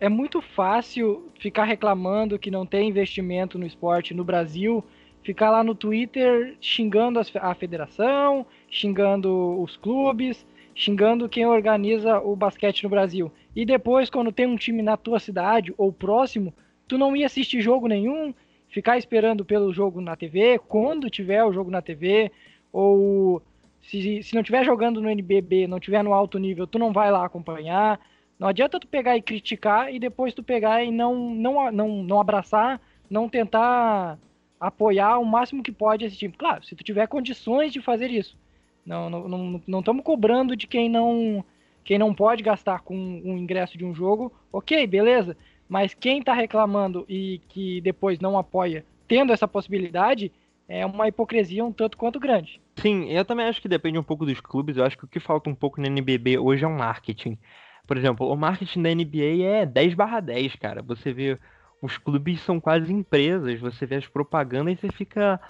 [0.00, 4.84] é muito fácil ficar reclamando que não tem investimento no esporte no Brasil
[5.24, 12.84] ficar lá no Twitter xingando a federação, xingando os clubes, xingando quem organiza o basquete
[12.84, 13.32] no Brasil.
[13.56, 16.52] E depois, quando tem um time na tua cidade ou próximo,
[16.86, 18.34] tu não ia assistir jogo nenhum,
[18.68, 22.30] ficar esperando pelo jogo na TV, quando tiver o jogo na TV,
[22.70, 23.40] ou
[23.80, 27.10] se, se não tiver jogando no NBB, não tiver no alto nível, tu não vai
[27.10, 27.98] lá acompanhar.
[28.38, 32.20] Não adianta tu pegar e criticar e depois tu pegar e não, não, não, não
[32.20, 34.18] abraçar, não tentar
[34.58, 36.34] apoiar o máximo que pode esse time.
[36.36, 38.36] Claro, se tu tiver condições de fazer isso.
[38.84, 41.44] Não estamos não, não, não cobrando de quem não
[41.82, 45.36] quem não pode gastar com um ingresso de um jogo, ok, beleza.
[45.68, 50.32] Mas quem está reclamando e que depois não apoia, tendo essa possibilidade,
[50.66, 52.60] é uma hipocrisia um tanto quanto grande.
[52.76, 54.76] Sim, eu também acho que depende um pouco dos clubes.
[54.76, 57.38] Eu acho que o que falta um pouco no NBB hoje é um marketing.
[57.86, 60.82] Por exemplo, o marketing da NBA é 10 barra 10, cara.
[60.82, 61.38] Você vê
[61.82, 65.40] os clubes são quase empresas, você vê as propagandas e você fica.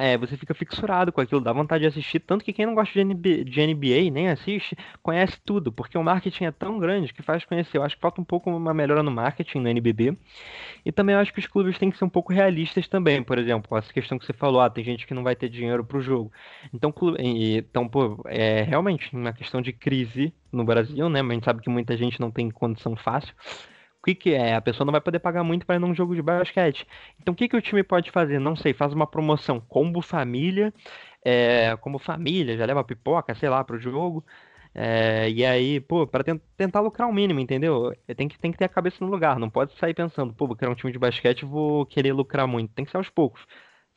[0.00, 2.92] É, você fica fixurado com aquilo, dá vontade de assistir, tanto que quem não gosta
[2.92, 7.22] de NBA, de NBA, nem assiste, conhece tudo, porque o marketing é tão grande que
[7.22, 7.78] faz conhecer.
[7.78, 10.16] Eu acho que falta um pouco uma melhora no marketing no NBB.
[10.84, 13.38] E também eu acho que os clubes têm que ser um pouco realistas também, por
[13.38, 16.00] exemplo, essa questão que você falou, ah, tem gente que não vai ter dinheiro pro
[16.00, 16.30] jogo.
[16.72, 21.22] Então, clube, então pô, é realmente uma questão de crise no Brasil, né?
[21.22, 23.73] Mas a gente sabe que muita gente não tem condição fácil o
[24.04, 24.54] que, que é?
[24.54, 26.86] A pessoa não vai poder pagar muito para ir num jogo de basquete.
[27.20, 28.38] Então o que, que o time pode fazer?
[28.38, 30.72] Não sei, faz uma promoção combo família,
[31.24, 34.24] é, como família, já leva pipoca, sei lá, pro jogo.
[34.74, 36.24] É, e aí, pô, para
[36.56, 37.92] tentar lucrar o mínimo, entendeu?
[38.16, 40.56] Tem que, tem que ter a cabeça no lugar, não pode sair pensando, pô, vou
[40.56, 42.72] criar um time de basquete vou querer lucrar muito.
[42.74, 43.46] Tem que ser aos poucos.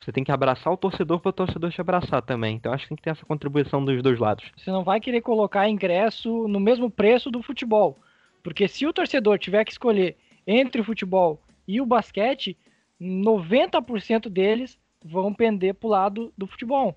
[0.00, 2.54] Você tem que abraçar o torcedor para o torcedor te abraçar também.
[2.56, 4.50] Então acho que tem que ter essa contribuição dos dois lados.
[4.56, 7.98] Você não vai querer colocar ingresso no mesmo preço do futebol.
[8.42, 10.16] Porque se o torcedor tiver que escolher
[10.46, 12.56] entre o futebol e o basquete,
[13.00, 16.96] 90% deles vão pender para o lado do futebol.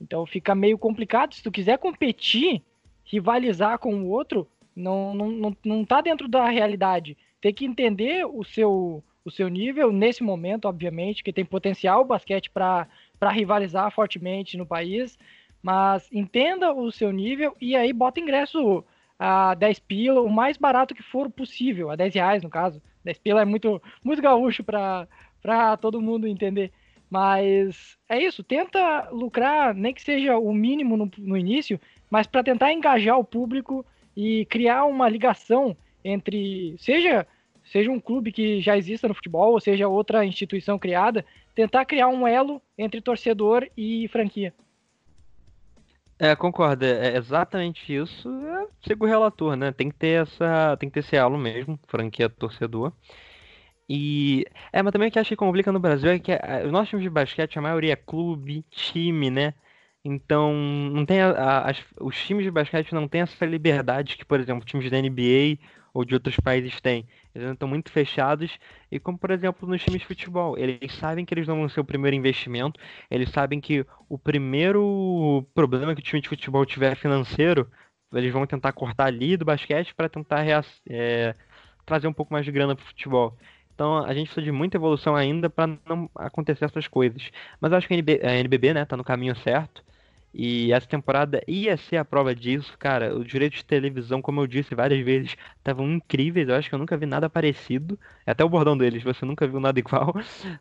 [0.00, 1.34] Então fica meio complicado.
[1.34, 2.62] Se tu quiser competir,
[3.04, 7.16] rivalizar com o outro, não, não, não, não tá dentro da realidade.
[7.40, 12.06] Tem que entender o seu, o seu nível nesse momento, obviamente, que tem potencial o
[12.06, 12.88] basquete para
[13.30, 15.18] rivalizar fortemente no país,
[15.62, 18.84] mas entenda o seu nível e aí bota ingresso
[19.24, 22.82] a 10 pila, o mais barato que for possível, a 10 reais no caso.
[23.04, 26.72] 10 pila é muito, muito gaúcho para todo mundo entender.
[27.08, 32.42] Mas é isso, tenta lucrar, nem que seja o mínimo no, no início, mas para
[32.42, 37.24] tentar engajar o público e criar uma ligação entre, seja,
[37.62, 42.08] seja um clube que já exista no futebol, ou seja outra instituição criada, tentar criar
[42.08, 44.52] um elo entre torcedor e franquia.
[46.24, 48.28] É, concordo, é exatamente isso.
[48.30, 49.72] É, sigo o relator, né?
[49.72, 52.92] Tem que ter essa, tem que ter esse elo mesmo, franquia torcedor.
[53.88, 56.72] E é, mas também o que acho que complica no Brasil é que é, os
[56.72, 59.54] nossos times de basquete, a maioria é clube, time, né?
[60.04, 64.24] Então, não tem a, a, as, os times de basquete não têm essa liberdade que,
[64.24, 65.58] por exemplo, times da NBA
[65.92, 67.06] ou de outros países têm.
[67.34, 68.58] Eles estão muito fechados.
[68.90, 71.80] E como, por exemplo, nos times de futebol, eles sabem que eles não vão ser
[71.80, 72.80] o primeiro investimento,
[73.10, 77.70] eles sabem que o primeiro problema que o time de futebol tiver financeiro,
[78.12, 80.44] eles vão tentar cortar ali do basquete para tentar
[80.88, 81.34] é,
[81.84, 83.36] trazer um pouco mais de grana para o futebol.
[83.74, 87.30] Então a gente precisa de muita evolução ainda para não acontecer essas coisas.
[87.60, 89.82] Mas eu acho que a NBB né, tá no caminho certo.
[90.34, 93.14] E essa temporada ia ser a prova disso, cara.
[93.14, 96.48] Os direitos de televisão, como eu disse várias vezes, estavam incríveis.
[96.48, 97.98] Eu acho que eu nunca vi nada parecido.
[98.26, 100.14] Até o bordão deles, você nunca viu nada igual.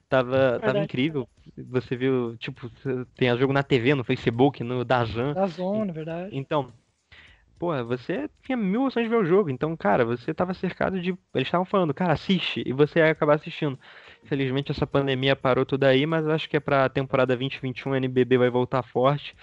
[0.09, 1.27] tava, tava incrível.
[1.69, 2.69] Você viu, tipo,
[3.15, 5.33] tem jogo na TV, no Facebook, no Dazan.
[5.33, 6.29] Dazon, na verdade.
[6.35, 6.73] Então,
[7.57, 9.49] pô, você tinha mil opções de ver o jogo.
[9.49, 11.11] Então, cara, você tava cercado de.
[11.33, 12.61] Eles estavam falando, cara, assiste.
[12.65, 13.79] E você ia acabar assistindo.
[14.23, 18.37] Infelizmente, essa pandemia parou tudo aí, mas acho que é pra temporada 2021 a NBB
[18.37, 19.33] vai voltar forte.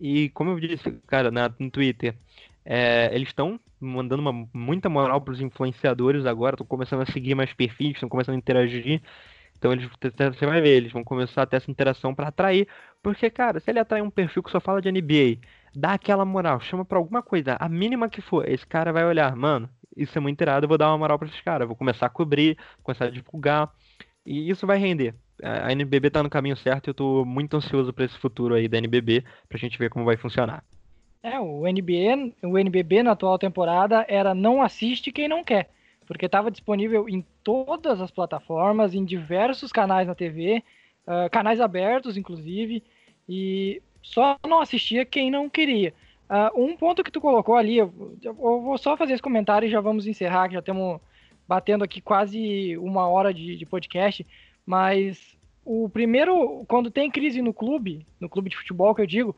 [0.00, 2.14] E como eu disse, cara, na, no Twitter,
[2.64, 7.34] é, eles estão mandando uma, muita moral para os influenciadores agora, estão começando a seguir
[7.34, 9.02] mais perfis, estão começando a interagir.
[9.56, 12.68] Então eles, você vai ver, eles vão começar a ter essa interação para atrair.
[13.02, 15.38] Porque, cara, se ele atrai um perfil que só fala de NBA,
[15.74, 19.34] dá aquela moral, chama pra alguma coisa, a mínima que for, esse cara vai olhar,
[19.36, 22.06] mano, isso é muito irado, eu vou dar uma moral pra esses caras, vou começar
[22.06, 23.72] a cobrir, começar a divulgar,
[24.24, 25.14] e isso vai render.
[25.42, 28.68] A NBB tá no caminho certo e eu tô muito ansioso para esse futuro aí
[28.68, 30.64] da NBB, pra gente ver como vai funcionar.
[31.22, 35.70] É, o NBB, o NBB na atual temporada era não assiste quem não quer,
[36.06, 40.62] porque estava disponível em todas as plataformas, em diversos canais na TV,
[41.06, 42.82] uh, canais abertos inclusive,
[43.28, 45.94] e só não assistia quem não queria.
[46.28, 49.70] Uh, um ponto que tu colocou ali, eu, eu, vou só fazer esse comentário e
[49.70, 51.00] já vamos encerrar, que já estamos
[51.46, 54.26] batendo aqui quase uma hora de, de podcast,
[54.64, 59.36] mas o primeiro, quando tem crise no clube, no clube de futebol que eu digo,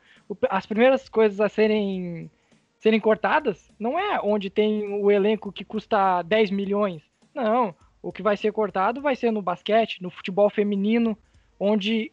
[0.50, 2.30] as primeiras coisas a serem,
[2.78, 7.02] serem cortadas não é onde tem o elenco que custa 10 milhões.
[7.34, 7.74] Não.
[8.02, 11.16] O que vai ser cortado vai ser no basquete, no futebol feminino,
[11.58, 12.12] onde,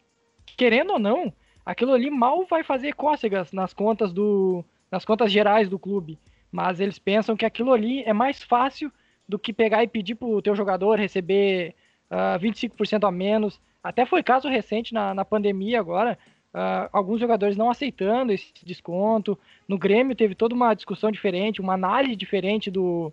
[0.58, 1.34] querendo ou não,
[1.66, 6.20] aquilo ali mal vai fazer cócegas nas contas do nas contas gerais do clube,
[6.52, 8.92] mas eles pensam que aquilo ali é mais fácil
[9.28, 11.76] do que pegar e pedir pro teu jogador receber
[12.12, 13.60] uh, ah, 25% a menos.
[13.84, 16.18] Até foi caso recente na, na pandemia agora,
[16.54, 19.38] uh, alguns jogadores não aceitando esse desconto.
[19.68, 23.12] No Grêmio teve toda uma discussão diferente, uma análise diferente do,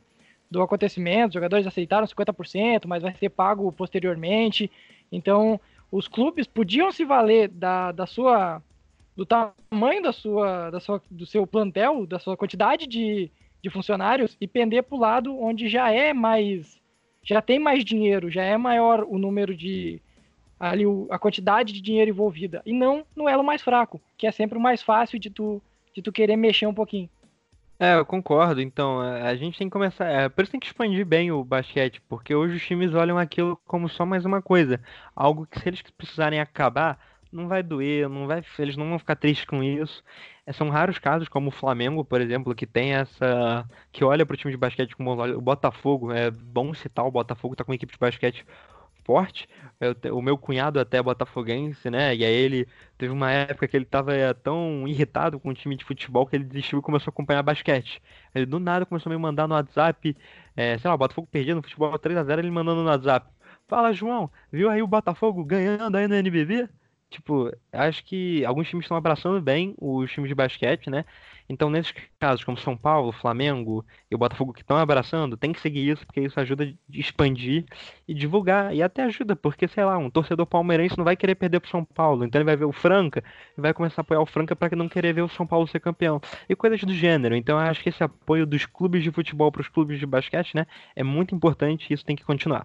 [0.50, 1.28] do acontecimento.
[1.28, 4.70] Os jogadores aceitaram 50%, mas vai ser pago posteriormente.
[5.10, 8.62] Então, os clubes podiam se valer da, da sua
[9.16, 13.30] do tamanho da sua, da sua do seu plantel, da sua quantidade de,
[13.62, 16.78] de funcionários e pender para o lado onde já é mais
[17.22, 20.00] já tem mais dinheiro, já é maior o número de
[20.58, 24.32] ali o, a quantidade de dinheiro envolvida e não no elo mais fraco, que é
[24.32, 25.62] sempre o mais fácil de tu
[25.94, 27.08] de tu querer mexer um pouquinho.
[27.80, 28.60] É, eu concordo.
[28.60, 30.06] Então, é, a gente tem que começar.
[30.06, 33.58] É, por isso tem que expandir bem o basquete, porque hoje os times olham aquilo
[33.66, 34.78] como só mais uma coisa.
[35.16, 36.98] Algo que, se eles precisarem acabar,
[37.32, 40.02] não vai doer, não vai, eles não vão ficar tristes com isso.
[40.46, 43.68] É, são raros casos, como o Flamengo, por exemplo, que tem essa.
[43.92, 46.12] que olha para o time de basquete como o Botafogo.
[46.12, 48.44] É bom citar o Botafogo, tá com uma equipe de basquete
[49.04, 49.48] forte.
[49.80, 52.14] Eu, o meu cunhado até é botafoguense, né?
[52.14, 52.68] E aí ele
[52.98, 56.36] teve uma época que ele tava é, tão irritado com o time de futebol que
[56.36, 58.00] ele desistiu e começou a acompanhar basquete.
[58.34, 60.16] Ele do nada começou a me mandar no WhatsApp,
[60.56, 63.26] é, sei lá, o Botafogo perdia no futebol 3 a 0 ele mandando no WhatsApp.
[63.68, 66.68] Fala, João, viu aí o Botafogo ganhando aí no NBB?
[67.10, 71.04] Tipo, acho que alguns times estão abraçando bem os times de basquete, né?
[71.48, 75.60] Então, nesses casos, como São Paulo, Flamengo e o Botafogo que estão abraçando, tem que
[75.60, 77.64] seguir isso, porque isso ajuda a expandir
[78.06, 78.72] e divulgar.
[78.72, 81.84] E até ajuda, porque, sei lá, um torcedor palmeirense não vai querer perder pro São
[81.84, 82.24] Paulo.
[82.24, 83.24] Então ele vai ver o Franca
[83.58, 85.80] e vai começar a apoiar o Franca para não querer ver o São Paulo ser
[85.80, 86.20] campeão.
[86.48, 87.34] E coisas do gênero.
[87.34, 90.54] Então eu acho que esse apoio dos clubes de futebol para os clubes de basquete,
[90.54, 92.64] né, é muito importante e isso tem que continuar.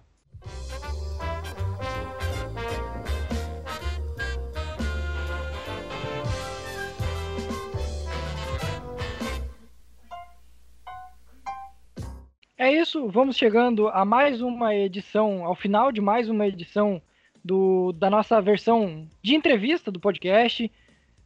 [12.58, 17.02] É isso, vamos chegando a mais uma edição, ao final de mais uma edição
[17.44, 20.72] do, da nossa versão de entrevista do podcast.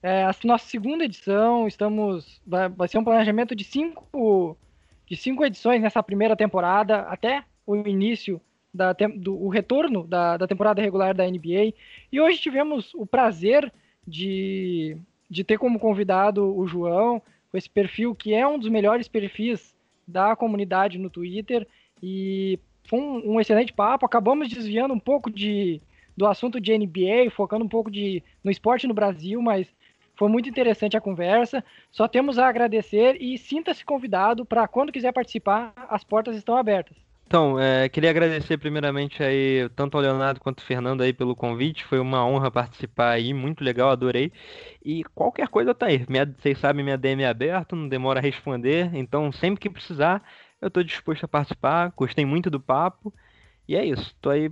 [0.02, 2.42] É a nossa segunda edição, estamos.
[2.44, 4.58] Vai, ser um planejamento de cinco,
[5.06, 8.40] de cinco edições nessa primeira temporada, até o início
[8.74, 11.74] da, do o retorno da, da temporada regular da NBA.
[12.10, 13.72] E hoje tivemos o prazer
[14.04, 14.96] de,
[15.30, 17.22] de ter como convidado o João,
[17.52, 19.78] com esse perfil que é um dos melhores perfis
[20.10, 21.66] da comunidade no Twitter
[22.02, 22.58] e
[22.88, 24.04] foi um, um, excelente papo.
[24.04, 25.80] Acabamos desviando um pouco de,
[26.16, 29.72] do assunto de NBA, focando um pouco de, no esporte no Brasil, mas
[30.16, 31.64] foi muito interessante a conversa.
[31.90, 36.96] Só temos a agradecer e sinta-se convidado para quando quiser participar, as portas estão abertas.
[37.30, 41.84] Então, é, queria agradecer primeiramente aí tanto ao Leonardo quanto ao Fernando aí pelo convite.
[41.84, 44.32] Foi uma honra participar aí, muito legal, adorei.
[44.84, 46.04] E qualquer coisa tá aí.
[46.08, 48.90] Minha, vocês sabem, minha DM é aberta, não demora a responder.
[48.94, 50.24] Então, sempre que precisar,
[50.60, 51.92] eu tô disposto a participar.
[51.96, 53.14] Gostei muito do papo.
[53.68, 54.12] E é isso.
[54.20, 54.50] Tô aí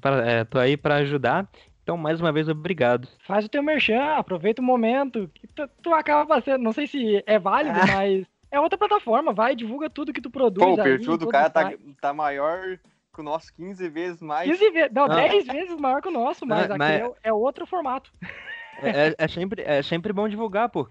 [0.00, 1.50] para é, tô aí para ajudar.
[1.82, 3.08] Então, mais uma vez, obrigado.
[3.26, 5.28] Faz o teu merchan, aproveita o momento.
[5.56, 9.88] Tu, tu acaba passando, não sei se é válido, mas é outra plataforma, vai, divulga
[9.88, 10.66] tudo que tu produz.
[10.66, 12.78] Pô, o perfil do cara tá, tá maior
[13.12, 14.50] que o nosso 15 vezes mais.
[14.50, 15.14] 15 vezes, não, ah.
[15.14, 17.00] 10 vezes maior que o nosso, mas, ah, mas...
[17.00, 18.10] É, é, outro formato.
[18.82, 20.88] É, é, é, sempre, é sempre bom divulgar, pô.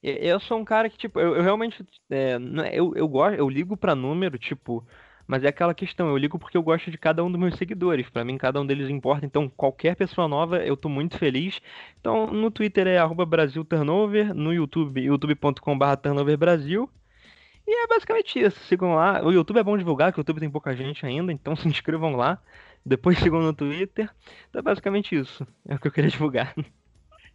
[0.00, 1.84] Eu sou um cara que, tipo, eu, eu realmente.
[2.08, 2.38] É,
[2.72, 4.86] eu, eu gosto, eu ligo pra número, tipo,
[5.26, 8.08] Mas é aquela questão, eu ligo porque eu gosto de cada um dos meus seguidores.
[8.10, 9.24] Para mim, cada um deles importa.
[9.24, 11.60] Então, qualquer pessoa nova, eu tô muito feliz.
[11.98, 16.90] Então, no Twitter é @brasilturnover, no YouTube, youtube.com/turnoverbrasil.
[17.66, 18.60] E é basicamente isso.
[18.64, 19.24] Sigam lá.
[19.24, 22.14] O YouTube é bom divulgar, que o YouTube tem pouca gente ainda, então se inscrevam
[22.14, 22.38] lá.
[22.84, 24.10] Depois sigam no Twitter.
[24.50, 25.46] Então é basicamente isso.
[25.66, 26.54] É o que eu queria divulgar.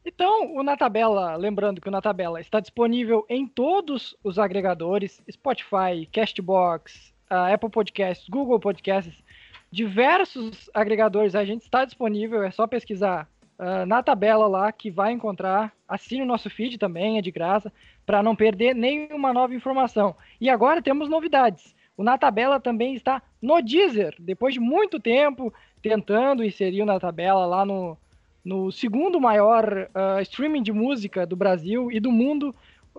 [0.06, 5.22] Então, o Na Tabela, lembrando que o Na Tabela está disponível em todos os agregadores,
[5.30, 9.24] Spotify, Castbox, Apple Podcasts, Google Podcasts,
[9.72, 13.28] diversos agregadores a gente está disponível, é só pesquisar
[13.60, 15.72] uh, na tabela lá que vai encontrar.
[15.88, 17.72] Assine o nosso feed também, é de graça,
[18.06, 20.16] para não perder nenhuma nova informação.
[20.40, 21.76] E agora temos novidades.
[21.96, 27.00] O Na Tabela também está no Deezer, depois de muito tempo tentando inserir o Na
[27.00, 27.98] Tabela lá no,
[28.44, 32.56] no segundo maior uh, streaming de música do Brasil e do mundo.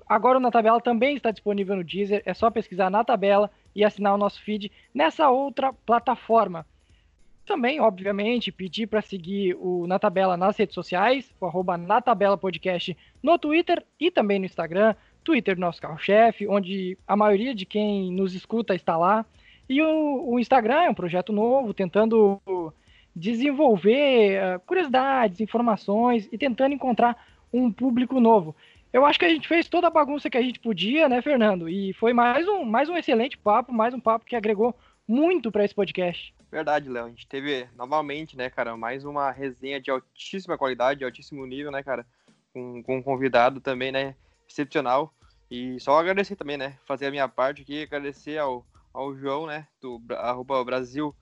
[0.06, 3.84] Agora o Na Tabela também está disponível no Deezer, é só pesquisar na tabela e
[3.84, 6.66] assinar o nosso feed nessa outra plataforma.
[7.44, 12.38] Também, obviamente, pedir para seguir o Na Tabela nas redes sociais, o arroba Na Tabela
[12.38, 14.94] Podcast no Twitter e também no Instagram.
[15.24, 19.26] Twitter nosso carro-chefe, onde a maioria de quem nos escuta está lá.
[19.68, 22.40] E o, o Instagram é um projeto novo, tentando
[23.14, 27.16] desenvolver uh, curiosidades, informações e tentando encontrar
[27.52, 28.54] um público novo.
[28.92, 31.68] Eu acho que a gente fez toda a bagunça que a gente podia, né, Fernando?
[31.68, 34.76] E foi mais um, mais um excelente papo, mais um papo que agregou
[35.06, 36.34] muito para esse podcast.
[36.50, 37.06] Verdade, Léo.
[37.06, 41.70] A gente teve novamente, né, cara, mais uma resenha de altíssima qualidade, de altíssimo nível,
[41.70, 42.04] né, cara,
[42.52, 44.16] com, com um convidado também, né,
[44.48, 45.14] excepcional.
[45.48, 49.68] E só agradecer também, né, fazer a minha parte aqui, agradecer ao, ao João, né,
[49.80, 51.14] do arroba Brasil,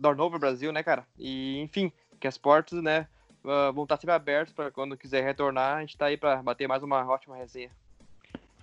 [0.00, 1.06] Turnover Brasil, né, cara.
[1.16, 3.06] E, enfim, que as portas, né,
[3.42, 6.82] vão estar sempre abertas para quando quiser retornar, a gente está aí para bater mais
[6.82, 7.70] uma ótima resenha.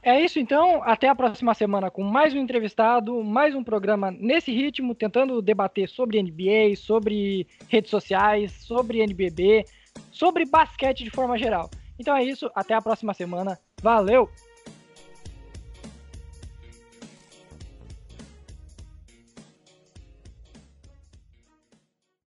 [0.02, 4.52] É isso então, até a próxima semana com mais um entrevistado, mais um programa nesse
[4.52, 9.66] ritmo, tentando debater sobre NBA, sobre redes sociais, sobre NBB,
[10.12, 11.72] sobre basquete de forma geral.
[11.98, 13.58] Então é isso, até a próxima semana.
[13.82, 14.30] Valeu!